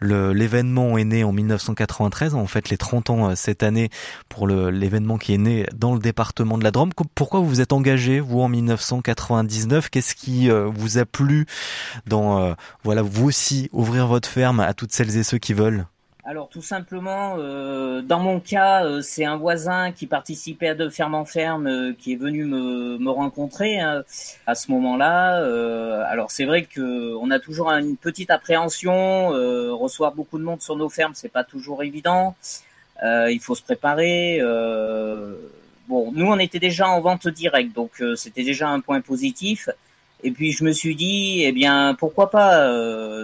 L'événement 0.00 0.96
est 0.98 1.04
né 1.04 1.24
en 1.24 1.32
1993. 1.32 2.34
En 2.34 2.46
fait, 2.46 2.70
les 2.70 2.76
30 2.76 3.10
ans 3.10 3.36
cette 3.36 3.62
année 3.62 3.90
pour 4.28 4.46
l'événement 4.48 5.18
qui 5.18 5.34
est 5.34 5.38
né 5.38 5.66
dans 5.74 5.94
le 5.94 6.00
département 6.00 6.58
de 6.58 6.64
la 6.64 6.70
Drôme. 6.70 6.92
Pourquoi 7.14 7.40
vous 7.40 7.48
vous 7.48 7.60
êtes 7.60 7.72
engagé, 7.72 8.20
vous, 8.20 8.40
en 8.40 8.48
1999 8.48 9.90
Qu'est-ce 9.90 10.14
qui 10.14 10.50
euh, 10.50 10.70
vous 10.72 10.98
a 10.98 11.04
plu 11.04 11.46
dans, 12.06 12.38
euh, 12.38 12.54
voilà, 12.84 13.02
vous 13.02 13.26
aussi, 13.26 13.68
ouvrir 13.72 14.06
votre 14.06 14.28
ferme 14.28 14.60
à 14.60 14.74
toutes 14.74 14.92
celles 14.92 15.16
et 15.16 15.22
ceux 15.22 15.38
qui 15.38 15.54
veulent? 15.54 15.86
Alors 16.24 16.48
tout 16.48 16.62
simplement, 16.62 17.34
euh, 17.38 18.00
dans 18.00 18.20
mon 18.20 18.38
cas, 18.38 19.02
c'est 19.02 19.24
un 19.24 19.36
voisin 19.36 19.90
qui 19.90 20.06
participait 20.06 20.68
à 20.68 20.74
de 20.74 20.88
ferme 20.88 21.14
en 21.14 21.24
ferme 21.24 21.94
qui 21.96 22.12
est 22.12 22.16
venu 22.16 22.44
me, 22.44 23.10
rencontrer 23.10 23.80
hein, 23.80 24.04
à 24.46 24.54
ce 24.54 24.70
moment-là. 24.70 25.36
alors 26.08 26.30
c'est 26.30 26.44
vrai 26.44 26.64
que 26.64 27.14
on 27.16 27.30
a 27.30 27.40
toujours 27.40 27.70
une 27.70 27.96
petite 27.96 28.30
appréhension, 28.30 29.28
recevoir 29.76 30.12
beaucoup 30.12 30.38
de 30.38 30.44
monde 30.44 30.62
sur 30.62 30.76
nos 30.76 30.88
fermes, 30.88 31.14
c'est 31.14 31.32
pas 31.32 31.44
toujours 31.44 31.82
évident. 31.82 32.36
Euh, 33.02 33.30
il 33.30 33.40
faut 33.40 33.54
se 33.54 33.62
préparer. 33.62 34.38
Euh, 34.40 35.34
bon, 35.88 36.12
nous 36.12 36.26
on 36.26 36.38
était 36.38 36.60
déjà 36.60 36.88
en 36.88 37.00
vente 37.00 37.26
directe, 37.28 37.74
donc 37.74 38.00
euh, 38.00 38.14
c'était 38.16 38.44
déjà 38.44 38.68
un 38.68 38.80
point 38.80 39.00
positif. 39.00 39.68
Et 40.22 40.30
puis 40.30 40.52
je 40.52 40.64
me 40.64 40.72
suis 40.72 40.94
dit, 40.94 41.42
eh 41.44 41.52
bien 41.52 41.96
pourquoi 41.98 42.30
pas 42.30 42.68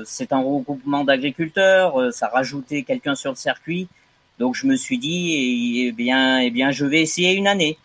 C'est 0.05 0.33
un 0.33 0.40
regroupement 0.40 1.05
d'agriculteurs, 1.05 2.12
ça 2.12 2.28
rajoutait 2.28 2.83
quelqu'un 2.83 3.14
sur 3.14 3.31
le 3.31 3.37
circuit. 3.37 3.88
Donc 4.38 4.55
je 4.55 4.67
me 4.67 4.76
suis 4.76 4.99
dit, 4.99 5.87
eh, 5.87 5.93
bien, 5.93 6.38
eh 6.40 6.50
bien 6.50 6.71
je 6.71 6.85
vais 6.85 7.00
essayer 7.00 7.35
une 7.35 7.47
année. 7.47 7.78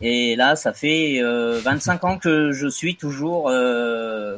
Et 0.00 0.36
là, 0.36 0.56
ça 0.56 0.72
fait 0.72 1.20
25 1.22 2.04
ans 2.04 2.18
que 2.18 2.52
je 2.52 2.68
suis 2.68 2.96
toujours 2.96 3.50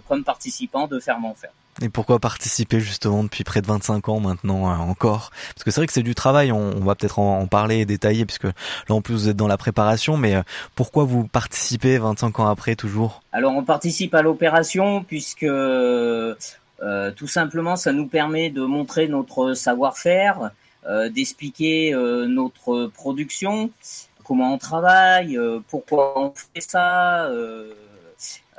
comme 0.09 0.25
participant 0.25 0.87
de 0.87 0.99
Ferment 0.99 1.35
Fer. 1.35 1.51
Et 1.83 1.91
pourquoi 1.91 2.19
participer 2.19 2.81
justement 2.81 3.23
depuis 3.23 3.45
près 3.45 3.61
de 3.61 3.67
25 3.67 4.09
ans 4.09 4.21
maintenant 4.21 4.71
euh, 4.71 4.77
encore? 4.77 5.31
Parce 5.55 5.65
que 5.65 5.71
c'est 5.71 5.81
vrai 5.81 5.87
que 5.87 5.93
c'est 5.93 6.03
du 6.03 6.15
travail, 6.15 6.51
on, 6.51 6.81
va 6.81 6.95
peut-être 6.95 7.19
en, 7.19 7.47
parler 7.47 7.79
et 7.81 7.85
détailler, 7.85 8.25
puisque 8.25 8.45
là 8.45 8.53
en 8.89 9.03
plus 9.03 9.15
vous 9.15 9.29
êtes 9.29 9.37
dans 9.37 9.47
la 9.47 9.59
préparation, 9.59 10.17
mais 10.17 10.37
euh, 10.37 10.43
pourquoi 10.75 11.05
vous 11.05 11.27
participez 11.27 11.99
25 11.99 12.41
ans 12.41 12.47
après 12.47 12.77
toujours? 12.77 13.23
Alors 13.33 13.55
on 13.55 13.63
participe 13.63 14.15
à 14.15 14.23
l'opération 14.23 15.05
puisque 15.05 15.43
euh, 15.43 16.35
tout 17.15 17.29
simplement 17.29 17.77
ça 17.77 17.93
nous 17.93 18.07
permet 18.07 18.49
de 18.49 18.63
montrer 18.63 19.09
notre 19.09 19.55
savoir-faire, 19.55 20.51
d'expliquer 21.11 21.93
notre 22.29 22.87
production, 22.87 23.71
comment 24.23 24.55
on 24.55 24.59
travaille, 24.59 25.39
pourquoi 25.69 26.19
on 26.19 26.33
fait 26.33 26.61
ça. 26.61 27.25
Euh, 27.25 27.73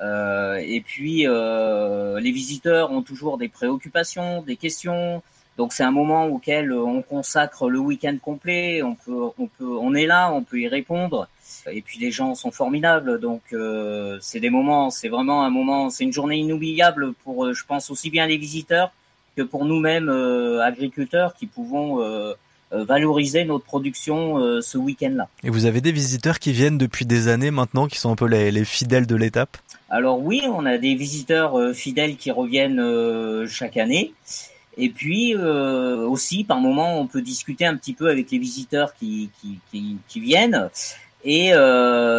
et 0.01 0.81
puis, 0.81 1.27
euh, 1.27 2.19
les 2.19 2.31
visiteurs 2.31 2.91
ont 2.91 3.01
toujours 3.01 3.37
des 3.37 3.49
préoccupations, 3.49 4.41
des 4.41 4.55
questions. 4.55 5.21
Donc 5.57 5.73
c'est 5.73 5.83
un 5.83 5.91
moment 5.91 6.27
auquel 6.27 6.71
on 6.71 7.01
consacre 7.01 7.67
le 7.69 7.79
week-end 7.79 8.15
complet. 8.21 8.83
On 8.83 8.93
peut, 8.95 9.29
on 9.39 9.47
peut, 9.47 9.65
on 9.65 9.95
est 9.95 10.05
là, 10.05 10.31
on 10.31 10.43
peut 10.43 10.59
y 10.59 10.67
répondre. 10.67 11.27
Et 11.71 11.81
puis 11.81 11.99
les 11.99 12.11
gens 12.11 12.35
sont 12.35 12.51
formidables. 12.51 13.19
Donc 13.19 13.41
euh, 13.53 14.17
c'est 14.21 14.39
des 14.39 14.51
moments, 14.51 14.91
c'est 14.91 15.09
vraiment 15.09 15.43
un 15.43 15.49
moment, 15.49 15.89
c'est 15.89 16.03
une 16.03 16.13
journée 16.13 16.37
inoubliable 16.37 17.13
pour, 17.23 17.53
je 17.53 17.65
pense 17.65 17.89
aussi 17.89 18.11
bien 18.11 18.27
les 18.27 18.37
visiteurs 18.37 18.91
que 19.35 19.41
pour 19.41 19.65
nous-mêmes 19.65 20.09
agriculteurs 20.63 21.33
qui 21.33 21.47
pouvons 21.47 22.01
euh, 22.01 22.33
valoriser 22.71 23.45
notre 23.45 23.65
production 23.65 24.39
euh, 24.39 24.61
ce 24.61 24.77
week-end-là. 24.77 25.29
Et 25.43 25.49
vous 25.49 25.65
avez 25.65 25.81
des 25.81 25.91
visiteurs 25.91 26.39
qui 26.39 26.51
viennent 26.51 26.77
depuis 26.77 27.05
des 27.05 27.27
années 27.27 27.51
maintenant, 27.51 27.87
qui 27.87 27.97
sont 27.97 28.11
un 28.11 28.15
peu 28.15 28.27
les, 28.27 28.65
fidèles 28.65 29.07
de 29.07 29.15
l'étape? 29.15 29.57
Alors 29.89 30.21
oui, 30.21 30.41
on 30.51 30.65
a 30.65 30.77
des 30.77 30.95
visiteurs 30.95 31.57
euh, 31.57 31.73
fidèles 31.73 32.17
qui 32.17 32.31
reviennent 32.31 32.81
chaque 33.47 33.77
année. 33.77 34.13
Et 34.79 34.89
puis 34.89 35.35
aussi, 35.35 36.43
par 36.43 36.59
moment, 36.59 36.99
on 36.99 37.07
peut 37.07 37.23
discuter 37.23 37.65
un 37.65 37.75
petit 37.75 37.93
peu 37.93 38.09
avec 38.09 38.29
les 38.29 38.37
visiteurs 38.37 38.93
qui, 38.93 39.31
qui, 39.41 39.57
qui, 39.71 39.97
qui 40.07 40.19
viennent. 40.19 40.69
Et 41.25 41.51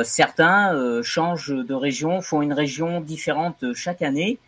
certains 0.02 1.00
changent 1.04 1.54
de 1.54 1.74
région, 1.74 2.20
font 2.20 2.42
une 2.42 2.52
région 2.52 3.00
différente 3.00 3.64
chaque 3.74 4.02
année. 4.02 4.40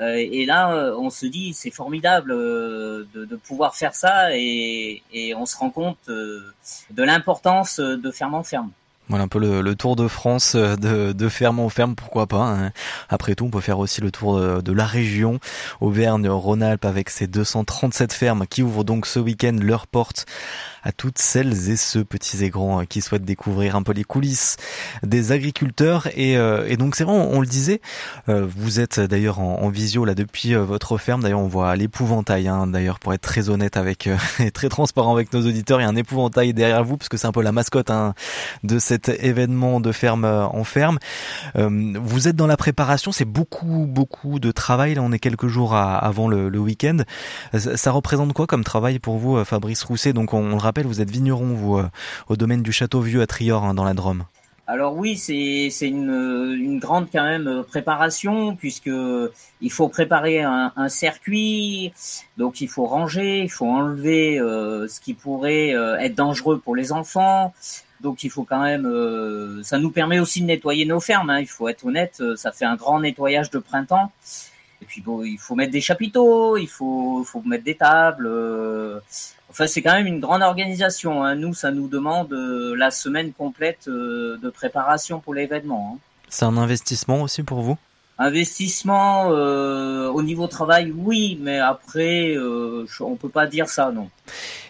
Euh, 0.00 0.14
et 0.16 0.46
là, 0.46 0.72
euh, 0.72 0.96
on 0.96 1.10
se 1.10 1.26
dit, 1.26 1.52
c'est 1.52 1.70
formidable 1.70 2.32
euh, 2.32 3.04
de, 3.14 3.36
pouvoir 3.36 3.74
faire 3.74 3.94
ça 3.94 4.36
et, 4.36 5.02
on 5.36 5.46
se 5.46 5.56
rend 5.56 5.70
compte 5.70 6.08
de 6.08 7.02
l'importance 7.02 7.80
de 7.80 8.10
ferme 8.10 8.34
en 8.34 8.42
ferme. 8.42 8.70
Voilà 9.08 9.24
un 9.24 9.28
peu 9.28 9.38
le, 9.38 9.74
tour 9.74 9.96
de 9.96 10.08
France 10.08 10.54
de, 10.56 11.12
de, 11.12 11.28
ferme 11.28 11.58
en 11.58 11.68
ferme, 11.68 11.94
pourquoi 11.94 12.26
pas. 12.26 12.44
Hein. 12.44 12.72
Après 13.08 13.34
tout, 13.34 13.46
on 13.46 13.50
peut 13.50 13.60
faire 13.60 13.78
aussi 13.78 14.00
le 14.00 14.10
tour 14.10 14.40
de, 14.62 14.72
la 14.72 14.86
région 14.86 15.38
Auvergne-Rhône-Alpes 15.80 16.84
avec 16.84 17.10
ses 17.10 17.26
237 17.26 18.12
fermes 18.12 18.46
qui 18.46 18.62
ouvrent 18.62 18.84
donc 18.84 19.06
ce 19.06 19.18
week-end 19.18 19.56
leurs 19.60 19.86
portes 19.86 20.26
à 20.82 20.92
toutes 20.92 21.18
celles 21.18 21.70
et 21.70 21.76
ceux 21.76 22.04
petits 22.04 22.44
et 22.44 22.50
grands 22.50 22.80
euh, 22.80 22.84
qui 22.84 23.00
souhaitent 23.00 23.24
découvrir 23.24 23.76
un 23.76 23.82
peu 23.82 23.92
les 23.92 24.04
coulisses 24.04 24.56
des 25.02 25.32
agriculteurs. 25.32 26.08
Et, 26.16 26.36
euh, 26.36 26.66
et 26.68 26.76
donc 26.76 26.96
c'est 26.96 27.04
vrai, 27.04 27.14
on, 27.14 27.40
le 27.40 27.46
disait, 27.46 27.80
euh, 28.28 28.46
vous 28.56 28.80
êtes 28.80 29.00
d'ailleurs 29.00 29.38
en, 29.40 29.68
visio 29.68 30.04
là 30.04 30.14
depuis 30.14 30.54
votre 30.54 30.98
ferme. 30.98 31.22
D'ailleurs, 31.22 31.40
on 31.40 31.48
voit 31.48 31.74
l'épouvantail. 31.76 32.48
Hein, 32.48 32.66
d'ailleurs, 32.66 32.98
pour 32.98 33.14
être 33.14 33.22
très 33.22 33.48
honnête 33.48 33.76
avec 33.76 34.08
et 34.38 34.50
très 34.50 34.68
transparent 34.68 35.14
avec 35.14 35.32
nos 35.32 35.46
auditeurs, 35.46 35.80
il 35.80 35.84
y 35.84 35.86
a 35.86 35.88
un 35.88 35.96
épouvantail 35.96 36.52
derrière 36.52 36.84
vous 36.84 36.96
parce 36.96 37.08
que 37.08 37.16
c'est 37.16 37.26
un 37.26 37.32
peu 37.32 37.42
la 37.42 37.52
mascotte 37.52 37.90
hein, 37.90 38.14
de 38.64 38.78
cet 38.78 39.08
événement 39.08 39.80
de 39.80 39.92
ferme 39.92 40.24
en 40.24 40.64
ferme. 40.64 40.98
vous 41.54 42.28
êtes 42.28 42.36
dans 42.36 42.46
la 42.46 42.56
préparation, 42.56 43.12
c'est 43.12 43.24
beaucoup 43.24 43.86
beaucoup 43.88 44.38
de 44.38 44.50
travail. 44.50 44.94
Là, 44.94 45.02
on 45.02 45.12
est 45.12 45.18
quelques 45.18 45.46
jours 45.46 45.74
avant 45.74 46.28
le, 46.28 46.48
le 46.48 46.58
week-end. 46.58 46.98
Ça, 47.54 47.90
représente 47.90 48.32
quoi 48.32 48.46
comme 48.46 48.64
travail 48.64 48.98
pour 48.98 49.18
vous, 49.18 49.42
Fabrice 49.44 49.82
Rousset? 49.84 50.12
Donc 50.12 50.34
on, 50.34 50.52
on 50.52 50.56
le 50.56 50.58
vous 50.80 51.00
êtes 51.00 51.10
vigneron, 51.10 51.54
vous, 51.54 51.78
euh, 51.78 51.88
au 52.28 52.36
domaine 52.36 52.62
du 52.62 52.72
Château 52.72 53.00
Vieux 53.00 53.20
à 53.20 53.26
Trior, 53.26 53.64
hein, 53.64 53.74
dans 53.74 53.84
la 53.84 53.94
Drôme. 53.94 54.24
Alors 54.66 54.96
oui, 54.96 55.18
c'est 55.18 55.68
c'est 55.70 55.88
une, 55.88 56.78
grande 56.78 57.08
quand 57.12 57.24
même 57.24 57.48
euh, 57.48 57.62
préparation 57.62 58.56
puisque 58.56 58.90
il 59.60 59.72
faut 59.72 59.88
préparer 59.88 60.40
un, 60.40 60.88
circuit, 60.88 61.92
donc 62.38 62.60
il 62.60 62.68
faut 62.68 62.86
ranger, 62.86 63.42
il 63.42 63.50
faut 63.50 63.66
enlever 63.66 64.38
euh, 64.38 64.88
ce 64.88 65.00
qui 65.00 65.14
pourrait 65.14 65.70
être 66.00 66.14
dangereux 66.14 66.58
pour 66.58 66.74
les 66.74 66.92
enfants. 66.92 67.52
Donc 68.00 68.24
il 68.24 68.30
faut 68.30 68.44
quand 68.44 68.62
même, 68.62 69.62
ça 69.62 69.78
nous 69.78 69.90
permet 69.90 70.18
aussi 70.20 70.40
de 70.40 70.46
nettoyer 70.46 70.86
nos 70.86 71.00
fermes. 71.00 71.30
Hein, 71.30 71.40
il 71.40 71.46
faut 71.46 71.68
être 71.68 71.84
honnête, 71.84 72.22
ça 72.36 72.50
fait 72.50 72.64
un 72.64 72.76
grand 72.76 73.00
nettoyage 73.00 73.50
de 73.50 73.58
printemps. 73.58 74.10
Et 74.82 74.84
puis 74.84 75.00
bon, 75.00 75.22
il 75.22 75.38
faut 75.38 75.54
mettre 75.54 75.70
des 75.70 75.80
chapiteaux, 75.80 76.56
il 76.56 76.66
faut, 76.66 77.22
faut 77.24 77.40
mettre 77.42 77.62
des 77.62 77.76
tables. 77.76 78.26
Euh, 78.26 78.98
enfin, 79.48 79.68
c'est 79.68 79.80
quand 79.80 79.92
même 79.92 80.08
une 80.08 80.18
grande 80.18 80.42
organisation. 80.42 81.22
Hein. 81.22 81.36
Nous, 81.36 81.54
ça 81.54 81.70
nous 81.70 81.86
demande 81.86 82.32
euh, 82.32 82.74
la 82.74 82.90
semaine 82.90 83.32
complète 83.32 83.86
euh, 83.86 84.38
de 84.42 84.50
préparation 84.50 85.20
pour 85.20 85.34
l'événement. 85.34 85.92
Hein. 85.94 85.98
C'est 86.28 86.46
un 86.46 86.56
investissement 86.56 87.22
aussi 87.22 87.44
pour 87.44 87.60
vous? 87.60 87.78
Investissement 88.18 89.28
au 89.28 90.22
niveau 90.22 90.46
travail, 90.46 90.92
oui, 90.94 91.38
mais 91.40 91.58
après, 91.58 92.36
on 92.38 93.16
peut 93.16 93.30
pas 93.30 93.46
dire 93.46 93.68
ça, 93.68 93.90
non. 93.90 94.10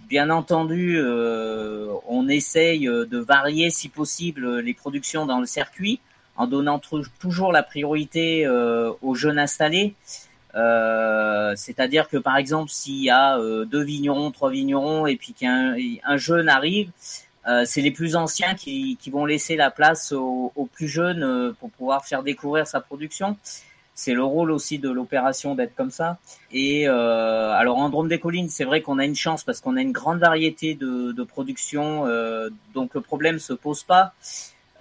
Bien 0.10 0.30
entendu, 0.32 0.98
euh, 0.98 1.94
on 2.08 2.28
essaye 2.28 2.86
de 2.86 3.18
varier 3.18 3.70
si 3.70 3.90
possible 3.90 4.60
les 4.60 4.74
productions 4.74 5.26
dans 5.26 5.40
le 5.40 5.46
circuit 5.46 6.00
en 6.36 6.48
donnant 6.48 6.82
toujours 7.20 7.52
la 7.52 7.64
priorité 7.64 8.48
aux 8.48 9.16
jeunes 9.16 9.38
installés. 9.38 9.94
C'est-à-dire 10.54 12.10
que 12.10 12.18
par 12.18 12.38
exemple, 12.38 12.72
s'il 12.72 13.04
y 13.04 13.10
a 13.10 13.38
deux 13.66 13.84
vignerons, 13.84 14.32
trois 14.32 14.50
vignerons, 14.50 15.06
et 15.06 15.18
puis 15.18 15.34
qu'un 15.34 15.76
un 16.06 16.18
jeune 16.18 16.48
arrive, 16.48 16.92
euh, 17.48 17.64
c'est 17.66 17.82
les 17.82 17.92
plus 17.92 18.16
anciens 18.16 18.54
qui, 18.54 18.98
vont 19.12 19.26
laisser 19.26 19.56
la 19.56 19.72
place 19.72 20.12
aux, 20.12 20.70
plus 20.74 20.88
jeunes 20.88 21.24
euh, 21.24 21.52
pour 21.60 21.72
pouvoir 21.72 22.06
faire 22.06 22.22
découvrir 22.22 22.68
sa 22.68 22.80
production. 22.80 23.38
C'est 24.00 24.14
le 24.14 24.24
rôle 24.24 24.52
aussi 24.52 24.80
de 24.80 24.90
l'opération 24.90 25.56
d'être 25.56 25.76
comme 25.76 25.92
ça. 25.92 26.20
Et 26.54 26.88
euh, 26.88 27.52
alors 27.52 27.80
en 27.80 27.90
Drôme 27.90 28.08
des 28.08 28.18
Collines, 28.18 28.48
c'est 28.48 28.64
vrai 28.64 28.80
qu'on 28.82 28.98
a 28.98 29.04
une 29.04 29.18
chance 29.18 29.44
parce 29.44 29.60
qu'on 29.60 29.76
a 29.76 29.82
une 29.82 29.92
grande 29.92 30.20
variété 30.20 30.74
de, 30.74 31.12
de 31.12 31.24
production, 31.24 32.06
donc 32.74 32.94
le 32.94 33.02
problème 33.02 33.40
se 33.40 33.52
pose 33.52 33.84
pas. 33.84 34.14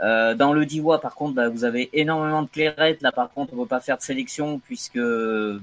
dans 0.00 0.52
le 0.52 0.64
Divois, 0.64 1.00
par 1.00 1.16
contre, 1.16 1.34
bah, 1.34 1.48
vous 1.48 1.64
avez 1.64 1.90
énormément 1.94 2.42
de 2.42 2.48
clairettes. 2.48 3.02
Là, 3.02 3.10
par 3.10 3.32
contre, 3.32 3.54
on 3.54 3.56
ne 3.56 3.62
peut 3.62 3.68
pas 3.68 3.80
faire 3.80 3.98
de 3.98 4.02
sélection 4.02 4.60
puisque 4.60 5.00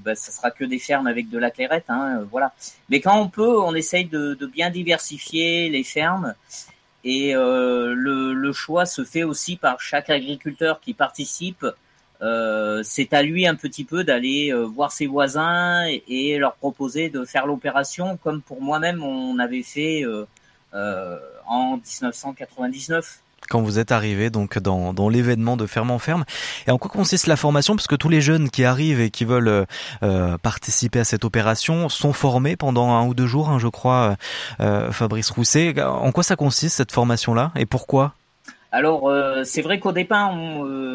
bah, 0.04 0.14
ça 0.14 0.32
sera 0.32 0.50
que 0.50 0.66
des 0.66 0.78
fermes 0.78 1.06
avec 1.06 1.30
de 1.30 1.38
la 1.38 1.50
clairette. 1.50 1.86
Hein, 1.88 2.26
voilà. 2.30 2.52
Mais 2.90 3.00
quand 3.00 3.18
on 3.18 3.28
peut, 3.28 3.58
on 3.58 3.74
essaye 3.74 4.04
de, 4.04 4.34
de 4.34 4.46
bien 4.46 4.68
diversifier 4.68 5.70
les 5.70 5.82
fermes 5.82 6.34
Et 7.04 7.32
le, 7.32 8.34
le, 8.34 8.52
choix 8.52 8.84
se 8.84 9.02
fait 9.02 9.24
aussi 9.24 9.56
par 9.56 9.80
chaque 9.80 10.10
agriculteur 10.10 10.78
qui 10.78 10.92
participe. 10.92 11.64
C'est 12.20 13.12
à 13.12 13.22
lui 13.22 13.46
un 13.46 13.54
petit 13.54 13.84
peu 13.84 14.04
d'aller 14.04 14.52
voir 14.52 14.92
ses 14.92 15.06
voisins 15.06 15.84
et, 15.86 16.38
leur 16.38 16.54
proposer 16.54 17.08
de 17.08 17.24
faire 17.24 17.46
l'opération, 17.46 18.18
comme 18.22 18.42
pour 18.42 18.60
moi-même 18.62 19.02
on 19.02 19.38
avait 19.38 19.62
fait 19.62 20.04
en 20.72 21.76
1999 21.76 23.20
quand 23.48 23.62
vous 23.62 23.78
êtes 23.78 23.92
arrivé 23.92 24.30
donc 24.30 24.58
dans, 24.58 25.08
l'événement 25.08 25.56
de 25.56 25.66
Ferme 25.66 25.90
en 25.90 25.98
Ferme. 25.98 26.24
Et 26.66 26.70
en 26.70 26.78
quoi 26.78 26.90
consiste 26.90 27.26
la 27.26 27.36
formation? 27.36 27.76
Parce 27.76 27.86
que 27.86 27.94
tous 27.94 28.08
les 28.08 28.20
jeunes 28.20 28.50
qui 28.50 28.64
arrivent 28.64 29.00
et 29.00 29.10
qui 29.10 29.24
veulent 29.24 29.48
euh, 29.48 29.64
euh, 30.02 30.38
participer 30.38 31.00
à 31.00 31.04
cette 31.04 31.24
opération 31.24 31.88
sont 31.88 32.12
formés 32.12 32.56
pendant 32.56 32.90
un 32.90 33.06
ou 33.06 33.14
deux 33.14 33.26
jours, 33.26 33.48
hein, 33.48 33.58
je 33.58 33.68
crois, 33.68 34.16
euh, 34.60 34.90
Fabrice 34.92 35.30
Rousset. 35.30 35.80
En 35.82 36.12
quoi 36.12 36.22
ça 36.22 36.36
consiste 36.36 36.76
cette 36.76 36.92
formation-là? 36.92 37.52
Et 37.56 37.66
pourquoi? 37.66 38.14
Alors 38.76 39.10
c'est 39.44 39.62
vrai 39.62 39.78
qu'au 39.80 39.92
départ, 39.92 40.36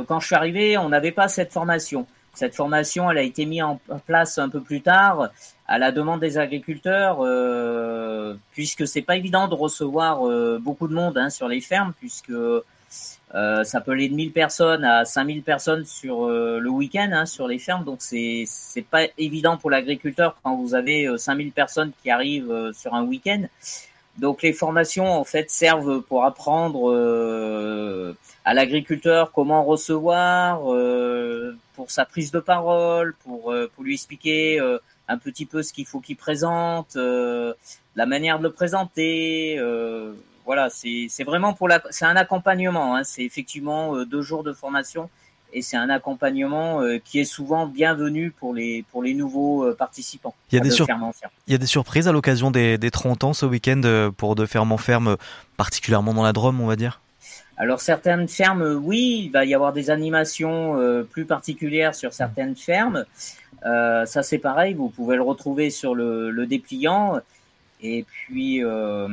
quand 0.07 0.19
je 0.19 0.25
suis 0.27 0.35
arrivé, 0.35 0.77
on 0.77 0.89
n'avait 0.89 1.11
pas 1.11 1.27
cette 1.27 1.51
formation. 1.51 2.05
Cette 2.33 2.55
formation, 2.55 3.11
elle 3.11 3.17
a 3.17 3.23
été 3.23 3.45
mise 3.45 3.63
en 3.63 3.79
place 4.05 4.37
un 4.37 4.49
peu 4.49 4.61
plus 4.61 4.81
tard 4.81 5.29
à 5.67 5.77
la 5.77 5.91
demande 5.91 6.19
des 6.19 6.37
agriculteurs, 6.37 7.19
euh, 7.21 8.35
puisque 8.51 8.87
c'est 8.87 9.01
pas 9.01 9.15
évident 9.15 9.47
de 9.47 9.55
recevoir 9.55 10.27
euh, 10.27 10.59
beaucoup 10.61 10.87
de 10.87 10.93
monde 10.93 11.17
hein, 11.17 11.29
sur 11.29 11.47
les 11.47 11.61
fermes, 11.61 11.93
puisque 11.99 12.31
euh, 12.31 13.63
ça 13.63 13.81
peut 13.81 13.91
aller 13.91 14.09
de 14.09 14.13
1000 14.13 14.31
personnes 14.31 14.83
à 14.83 15.05
5000 15.05 15.43
personnes 15.43 15.85
sur 15.85 16.25
euh, 16.25 16.59
le 16.59 16.69
week-end 16.69 17.09
hein, 17.13 17.25
sur 17.25 17.47
les 17.47 17.57
fermes, 17.57 17.85
donc 17.85 17.97
c'est 17.99 18.43
c'est 18.47 18.81
pas 18.81 19.03
évident 19.17 19.55
pour 19.55 19.69
l'agriculteur 19.69 20.35
quand 20.43 20.55
vous 20.55 20.75
avez 20.75 21.07
5000 21.17 21.53
personnes 21.53 21.91
qui 22.01 22.09
arrivent 22.09 22.71
sur 22.73 22.93
un 22.93 23.03
week-end. 23.03 23.43
Donc 24.17 24.41
les 24.41 24.53
formations 24.53 25.11
en 25.11 25.23
fait 25.23 25.49
servent 25.49 26.01
pour 26.01 26.25
apprendre 26.25 26.93
à 28.45 28.53
l'agriculteur 28.53 29.31
comment 29.31 29.63
recevoir, 29.63 30.59
pour 31.75 31.91
sa 31.91 32.05
prise 32.05 32.31
de 32.31 32.39
parole, 32.39 33.15
pour 33.23 33.53
pour 33.73 33.83
lui 33.83 33.93
expliquer 33.93 34.59
un 35.11 35.17
petit 35.17 35.45
peu 35.45 35.61
ce 35.61 35.73
qu'il 35.73 35.85
faut 35.85 35.99
qu'il 35.99 36.15
présente, 36.15 36.95
euh, 36.95 37.53
la 37.95 38.05
manière 38.05 38.37
de 38.39 38.43
le 38.43 38.51
présenter. 38.51 39.57
Euh, 39.59 40.13
voilà, 40.45 40.69
c'est 40.69 41.23
vraiment 41.23 41.53
pour 41.53 41.67
la, 41.67 41.81
c'est 41.89 42.05
un 42.05 42.15
accompagnement. 42.15 42.95
Hein, 42.95 43.03
c'est 43.03 43.23
effectivement 43.23 43.95
euh, 43.95 44.05
deux 44.05 44.21
jours 44.21 44.43
de 44.43 44.53
formation 44.53 45.09
et 45.53 45.61
c'est 45.61 45.77
un 45.77 45.89
accompagnement 45.89 46.81
qui 47.03 47.19
est 47.19 47.25
souvent 47.25 47.67
bienvenu 47.67 48.31
pour 48.31 48.53
les 48.53 48.83
pour 48.91 49.03
les 49.03 49.13
nouveaux 49.13 49.73
participants. 49.73 50.33
Il 50.51 50.55
y 50.55 50.61
a 50.61 50.63
des 50.63 50.75
il 51.47 51.51
y 51.51 51.55
a 51.55 51.57
des 51.57 51.65
surprises 51.65 52.07
à 52.07 52.11
l'occasion 52.11 52.51
des, 52.51 52.77
des 52.77 52.91
30 52.91 53.23
ans 53.23 53.33
ce 53.33 53.45
week-end 53.45 54.11
pour 54.15 54.35
de 54.35 54.45
ferme 54.45 54.71
en 54.71 54.77
ferme, 54.77 55.17
particulièrement 55.57 56.13
dans 56.13 56.23
la 56.23 56.33
Drôme, 56.33 56.61
on 56.61 56.67
va 56.67 56.75
dire? 56.75 57.01
Alors 57.57 57.81
certaines 57.81 58.27
fermes, 58.27 58.79
oui, 58.83 59.23
il 59.25 59.29
va 59.29 59.45
y 59.45 59.53
avoir 59.53 59.73
des 59.73 59.89
animations 59.89 61.05
plus 61.11 61.25
particulières 61.25 61.95
sur 61.95 62.13
certaines 62.13 62.55
fermes. 62.55 63.05
Euh, 63.65 64.05
ça 64.05 64.23
c'est 64.23 64.39
pareil, 64.39 64.73
vous 64.73 64.89
pouvez 64.89 65.15
le 65.15 65.21
retrouver 65.21 65.69
sur 65.69 65.93
le, 65.93 66.31
le 66.31 66.45
dépliant. 66.47 67.19
Et 67.83 68.05
puis 68.07 68.63
euh, 68.63 69.07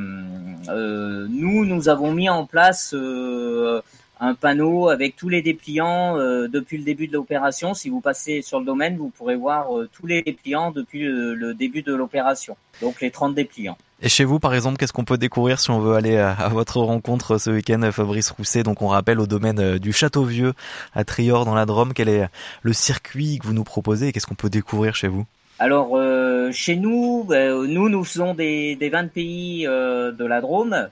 euh, 0.69 1.27
nous, 1.29 1.65
nous 1.65 1.89
avons 1.89 2.11
mis 2.11 2.29
en 2.29 2.45
place 2.45 2.93
euh, 2.93 3.81
un 4.19 4.35
panneau 4.35 4.89
avec 4.89 5.15
tous 5.15 5.29
les 5.29 5.41
dépliants 5.41 6.17
euh, 6.17 6.47
depuis 6.47 6.77
le 6.77 6.83
début 6.83 7.07
de 7.07 7.13
l'opération. 7.13 7.73
Si 7.73 7.89
vous 7.89 8.01
passez 8.01 8.41
sur 8.41 8.59
le 8.59 8.65
domaine, 8.65 8.97
vous 8.97 9.09
pourrez 9.09 9.35
voir 9.35 9.67
tous 9.91 10.07
les 10.07 10.21
dépliants 10.21 10.71
depuis 10.71 11.03
le 11.03 11.53
début 11.53 11.81
de 11.81 11.93
l'opération. 11.93 12.55
Donc 12.81 13.01
les 13.01 13.11
30 13.11 13.35
dépliants. 13.35 13.77
Et 14.01 14.07
chez 14.07 14.23
vous, 14.23 14.39
par 14.39 14.53
exemple, 14.53 14.77
qu'est-ce 14.77 14.93
qu'on 14.93 15.03
peut 15.03 15.17
découvrir 15.17 15.59
si 15.59 15.71
on 15.71 15.79
veut 15.79 15.95
aller 15.95 16.17
à, 16.17 16.47
votre 16.49 16.79
rencontre 16.79 17.37
ce 17.37 17.49
week-end, 17.49 17.81
Fabrice 17.91 18.31
Rousset? 18.31 18.63
Donc, 18.63 18.81
on 18.81 18.87
rappelle 18.87 19.19
au 19.19 19.27
domaine 19.27 19.59
euh, 19.59 19.77
du 19.77 19.91
Château 19.91 20.23
Vieux 20.23 20.53
à 20.93 21.03
Trior 21.03 21.43
dans 21.43 21.53
la 21.53 21.65
Drôme, 21.65 21.93
quel 21.93 22.07
est 22.07 22.29
le 22.61 22.73
circuit 22.73 23.39
que 23.39 23.47
vous 23.47 23.53
nous 23.53 23.65
proposez 23.65 24.07
et 24.07 24.11
qu'est-ce 24.13 24.27
qu'on 24.27 24.35
peut 24.35 24.49
découvrir 24.49 24.95
chez 24.95 25.09
vous? 25.09 25.25
Alors 25.61 25.97
euh, 25.97 26.53
chez 26.53 26.77
nous, 26.77 27.25
ben, 27.25 27.65
nous 27.65 27.89
nous 27.89 28.05
faisons 28.05 28.33
des, 28.33 28.77
des 28.77 28.87
20 28.87 29.11
pays 29.11 29.67
euh, 29.67 30.13
de 30.13 30.23
la 30.23 30.39
Drôme 30.39 30.87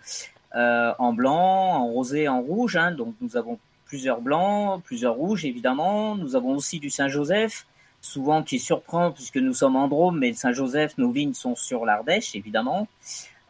en 0.54 1.14
blanc, 1.14 1.76
en 1.76 1.88
rosé, 1.88 2.28
en 2.28 2.42
rouge. 2.42 2.76
Hein, 2.76 2.92
donc 2.92 3.16
nous 3.22 3.38
avons 3.38 3.60
plusieurs 3.86 4.22
blancs, 4.22 4.82
plusieurs 4.84 5.16
rouges 5.16 5.46
évidemment. 5.46 6.16
Nous 6.16 6.36
avons 6.36 6.56
aussi 6.56 6.80
du 6.80 6.90
Saint-Joseph, 6.90 7.66
souvent 8.02 8.44
qui 8.44 8.60
surprend 8.60 9.12
puisque 9.12 9.38
nous 9.38 9.54
sommes 9.54 9.76
en 9.76 9.88
Drôme, 9.88 10.20
mais 10.20 10.34
Saint-Joseph, 10.34 10.98
nos 10.98 11.12
vignes 11.12 11.34
sont 11.34 11.56
sur 11.56 11.86
l'Ardèche, 11.86 12.36
évidemment. 12.36 12.88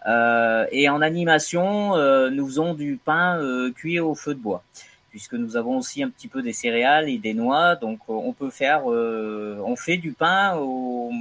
Euh, 0.06 0.66
et 0.72 0.90
en 0.90 1.02
animation, 1.02 1.96
euh, 1.96 2.30
nous 2.30 2.46
faisons 2.46 2.74
du 2.74 3.00
pain 3.04 3.38
euh, 3.40 3.72
cuit 3.72 4.00
au 4.00 4.16
feu 4.16 4.34
de 4.34 4.40
bois, 4.40 4.64
puisque 5.10 5.34
nous 5.34 5.58
avons 5.58 5.78
aussi 5.78 6.02
un 6.02 6.10
petit 6.10 6.30
peu 6.30 6.42
des 6.42 6.54
céréales 6.54 7.10
et 7.10 7.18
des 7.18 7.34
noix, 7.34 7.76
donc 7.76 8.00
on 8.08 8.32
peut 8.32 8.50
faire, 8.50 8.86
on 8.86 9.76
fait 9.76 9.98
du 9.98 10.14
pain 10.14 10.56
aux 10.56 11.12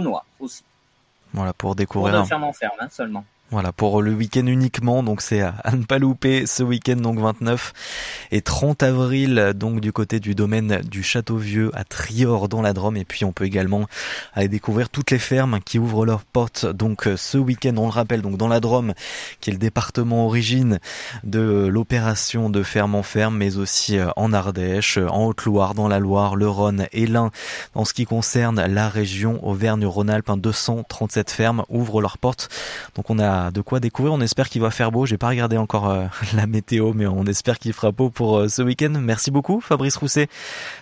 noix 0.00 0.24
aussi. 0.40 0.64
Voilà 1.32 1.52
pour 1.52 1.76
découvrir. 1.76 2.14
Pour 2.14 2.22
de 2.22 2.28
ferme 2.28 2.44
en 2.44 2.52
ferme 2.52 2.76
hein, 2.80 2.88
seulement. 2.90 3.24
Voilà, 3.52 3.70
pour 3.70 4.02
le 4.02 4.12
week-end 4.12 4.44
uniquement, 4.46 5.04
donc 5.04 5.22
c'est 5.22 5.40
à 5.40 5.54
ne 5.72 5.84
pas 5.84 5.98
louper 5.98 6.46
ce 6.46 6.64
week-end, 6.64 6.96
donc 6.96 7.20
29 7.20 7.72
et 8.32 8.40
30 8.40 8.82
avril, 8.82 9.52
donc 9.54 9.80
du 9.80 9.92
côté 9.92 10.18
du 10.18 10.34
domaine 10.34 10.80
du 10.80 11.04
Château 11.04 11.36
Vieux 11.36 11.70
à 11.74 11.84
Trior 11.84 12.48
dans 12.48 12.60
la 12.60 12.72
Drôme. 12.72 12.96
Et 12.96 13.04
puis 13.04 13.24
on 13.24 13.30
peut 13.30 13.44
également 13.44 13.86
aller 14.34 14.48
découvrir 14.48 14.88
toutes 14.88 15.12
les 15.12 15.20
fermes 15.20 15.60
qui 15.64 15.78
ouvrent 15.78 16.04
leurs 16.04 16.24
portes, 16.24 16.66
donc 16.66 17.08
ce 17.16 17.38
week-end, 17.38 17.74
on 17.76 17.84
le 17.84 17.92
rappelle, 17.92 18.20
donc 18.20 18.36
dans 18.36 18.48
la 18.48 18.58
Drôme, 18.58 18.94
qui 19.40 19.50
est 19.50 19.52
le 19.52 19.60
département 19.60 20.26
origine 20.26 20.80
de 21.22 21.68
l'opération 21.70 22.50
de 22.50 22.64
ferme 22.64 22.96
en 22.96 23.04
ferme, 23.04 23.36
mais 23.36 23.58
aussi 23.58 23.96
euh, 23.96 24.08
en 24.16 24.32
Ardèche, 24.32 24.98
en 24.98 25.26
Haute-Loire, 25.26 25.74
dans 25.74 25.86
la 25.86 26.00
Loire, 26.00 26.34
le 26.34 26.48
Rhône 26.48 26.88
et 26.90 27.06
l'Ain. 27.06 27.30
En 27.76 27.84
ce 27.84 27.94
qui 27.94 28.06
concerne 28.06 28.60
la 28.66 28.88
région 28.88 29.38
Auvergne-Rhône-Alpes, 29.46 30.32
237 30.36 31.30
fermes 31.30 31.64
ouvrent 31.68 32.00
leurs 32.00 32.18
portes. 32.18 32.48
Donc 32.96 33.08
on 33.08 33.20
a 33.20 33.35
de 33.52 33.60
quoi 33.60 33.80
découvrir. 33.80 34.14
On 34.14 34.20
espère 34.20 34.48
qu'il 34.48 34.62
va 34.62 34.70
faire 34.70 34.92
beau. 34.92 35.06
J'ai 35.06 35.18
pas 35.18 35.28
regardé 35.28 35.56
encore 35.56 35.90
euh, 35.90 36.06
la 36.34 36.46
météo, 36.46 36.92
mais 36.94 37.06
on 37.06 37.24
espère 37.24 37.58
qu'il 37.58 37.72
fera 37.72 37.90
beau 37.92 38.10
pour 38.10 38.38
euh, 38.38 38.48
ce 38.48 38.62
week-end. 38.62 38.92
Merci 39.00 39.30
beaucoup, 39.30 39.60
Fabrice 39.60 39.96
Rousset, 39.96 40.28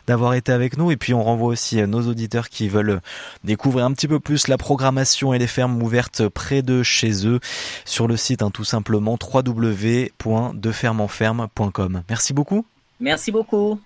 d'avoir 0.07 0.35
été 0.35 0.53
avec 0.53 0.77
nous. 0.77 0.91
Et 0.91 0.97
puis 0.97 1.15
on 1.15 1.23
renvoie 1.23 1.49
aussi 1.49 1.81
euh, 1.81 1.87
nos 1.87 2.03
auditeurs 2.03 2.49
qui 2.49 2.69
veulent 2.69 3.01
découvrir 3.45 3.85
un 3.85 3.93
petit 3.93 4.09
peu 4.09 4.19
plus 4.21 4.49
la 4.49 4.59
programmation 4.59 5.35
et 5.35 5.39
les 5.39 5.47
fermes 5.47 5.81
ouvertes 5.83 6.29
près 6.29 6.63
de 6.63 6.83
chez 6.83 7.27
eux 7.27 7.41
sur 7.85 8.09
le 8.09 8.17
site, 8.17 8.43
hein, 8.43 8.51
tout 8.51 8.65
simplement 8.65 9.19
www.defermenferme.com. 9.21 12.03
Merci 12.09 12.33
beaucoup. 12.33 12.65
Merci 13.01 13.33
beaucoup. 13.33 13.81